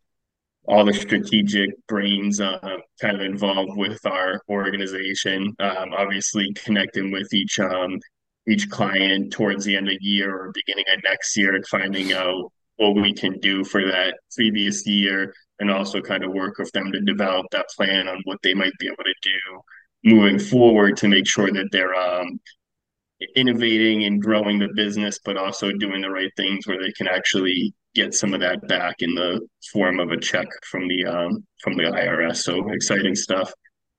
all 0.65 0.85
the 0.85 0.93
strategic 0.93 1.71
brains 1.87 2.39
uh, 2.39 2.77
kind 3.01 3.15
of 3.15 3.21
involved 3.21 3.77
with 3.77 4.05
our 4.05 4.41
organization. 4.49 5.55
Um, 5.59 5.93
obviously, 5.95 6.53
connecting 6.53 7.11
with 7.11 7.33
each 7.33 7.59
um, 7.59 7.99
each 8.47 8.69
client 8.69 9.31
towards 9.31 9.65
the 9.65 9.75
end 9.75 9.87
of 9.87 9.97
the 9.99 10.05
year 10.05 10.35
or 10.35 10.51
beginning 10.53 10.85
of 10.93 11.03
next 11.03 11.35
year 11.37 11.55
and 11.55 11.65
finding 11.67 12.13
out 12.13 12.51
what 12.77 12.95
we 12.95 13.13
can 13.13 13.39
do 13.39 13.63
for 13.63 13.85
that 13.85 14.15
previous 14.35 14.85
year 14.85 15.33
and 15.59 15.71
also 15.71 16.01
kind 16.01 16.23
of 16.23 16.31
work 16.31 16.57
with 16.57 16.71
them 16.71 16.91
to 16.91 17.01
develop 17.01 17.45
that 17.51 17.67
plan 17.75 18.07
on 18.07 18.21
what 18.25 18.39
they 18.43 18.53
might 18.53 18.73
be 18.79 18.87
able 18.87 19.03
to 19.03 19.13
do 19.21 19.61
moving 20.03 20.39
forward 20.39 20.97
to 20.97 21.07
make 21.07 21.27
sure 21.27 21.51
that 21.51 21.69
they're 21.71 21.95
um, 21.95 22.39
innovating 23.35 24.03
and 24.03 24.21
growing 24.21 24.59
the 24.59 24.69
business, 24.75 25.19
but 25.23 25.37
also 25.37 25.71
doing 25.71 26.01
the 26.01 26.09
right 26.09 26.31
things 26.35 26.67
where 26.67 26.81
they 26.81 26.91
can 26.91 27.07
actually 27.07 27.73
get 27.95 28.13
some 28.13 28.33
of 28.33 28.39
that 28.41 28.67
back 28.67 28.95
in 28.99 29.13
the 29.13 29.39
form 29.71 29.99
of 29.99 30.11
a 30.11 30.19
check 30.19 30.47
from 30.69 30.87
the 30.87 31.05
um, 31.05 31.45
from 31.61 31.75
the 31.77 31.83
IRS. 31.83 32.37
So 32.37 32.69
exciting 32.69 33.15
stuff. 33.15 33.51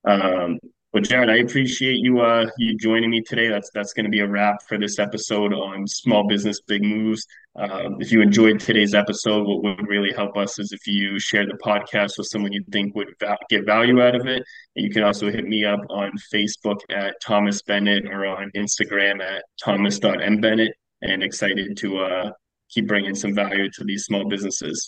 Um, 0.06 0.58
well, 0.94 1.02
Jared, 1.02 1.28
I 1.28 1.38
appreciate 1.38 1.96
you 1.96 2.20
uh 2.20 2.46
you 2.56 2.78
joining 2.78 3.10
me 3.10 3.20
today. 3.20 3.48
That's 3.48 3.68
that's 3.74 3.92
going 3.92 4.04
to 4.04 4.10
be 4.10 4.20
a 4.20 4.28
wrap 4.28 4.62
for 4.62 4.78
this 4.78 5.00
episode 5.00 5.52
on 5.52 5.88
small 5.88 6.24
business 6.28 6.60
big 6.60 6.84
moves. 6.84 7.26
Um, 7.56 7.96
if 8.00 8.12
you 8.12 8.22
enjoyed 8.22 8.60
today's 8.60 8.94
episode, 8.94 9.44
what 9.44 9.64
would 9.64 9.88
really 9.88 10.12
help 10.12 10.36
us 10.36 10.60
is 10.60 10.70
if 10.70 10.86
you 10.86 11.18
share 11.18 11.46
the 11.46 11.58
podcast 11.64 12.16
with 12.16 12.28
someone 12.28 12.52
you 12.52 12.62
think 12.70 12.94
would 12.94 13.08
va- 13.18 13.38
get 13.50 13.66
value 13.66 14.00
out 14.00 14.14
of 14.14 14.28
it. 14.28 14.44
And 14.76 14.84
you 14.84 14.90
can 14.90 15.02
also 15.02 15.32
hit 15.32 15.44
me 15.44 15.64
up 15.64 15.80
on 15.90 16.12
Facebook 16.32 16.78
at 16.90 17.16
Thomas 17.20 17.60
Bennett 17.62 18.06
or 18.06 18.26
on 18.26 18.52
Instagram 18.54 19.20
at 19.20 19.42
thomas.mbennett. 19.64 20.70
And 21.02 21.24
excited 21.24 21.76
to 21.76 21.98
uh, 21.98 22.30
keep 22.70 22.86
bringing 22.86 23.16
some 23.16 23.34
value 23.34 23.68
to 23.68 23.84
these 23.84 24.04
small 24.04 24.28
businesses. 24.28 24.80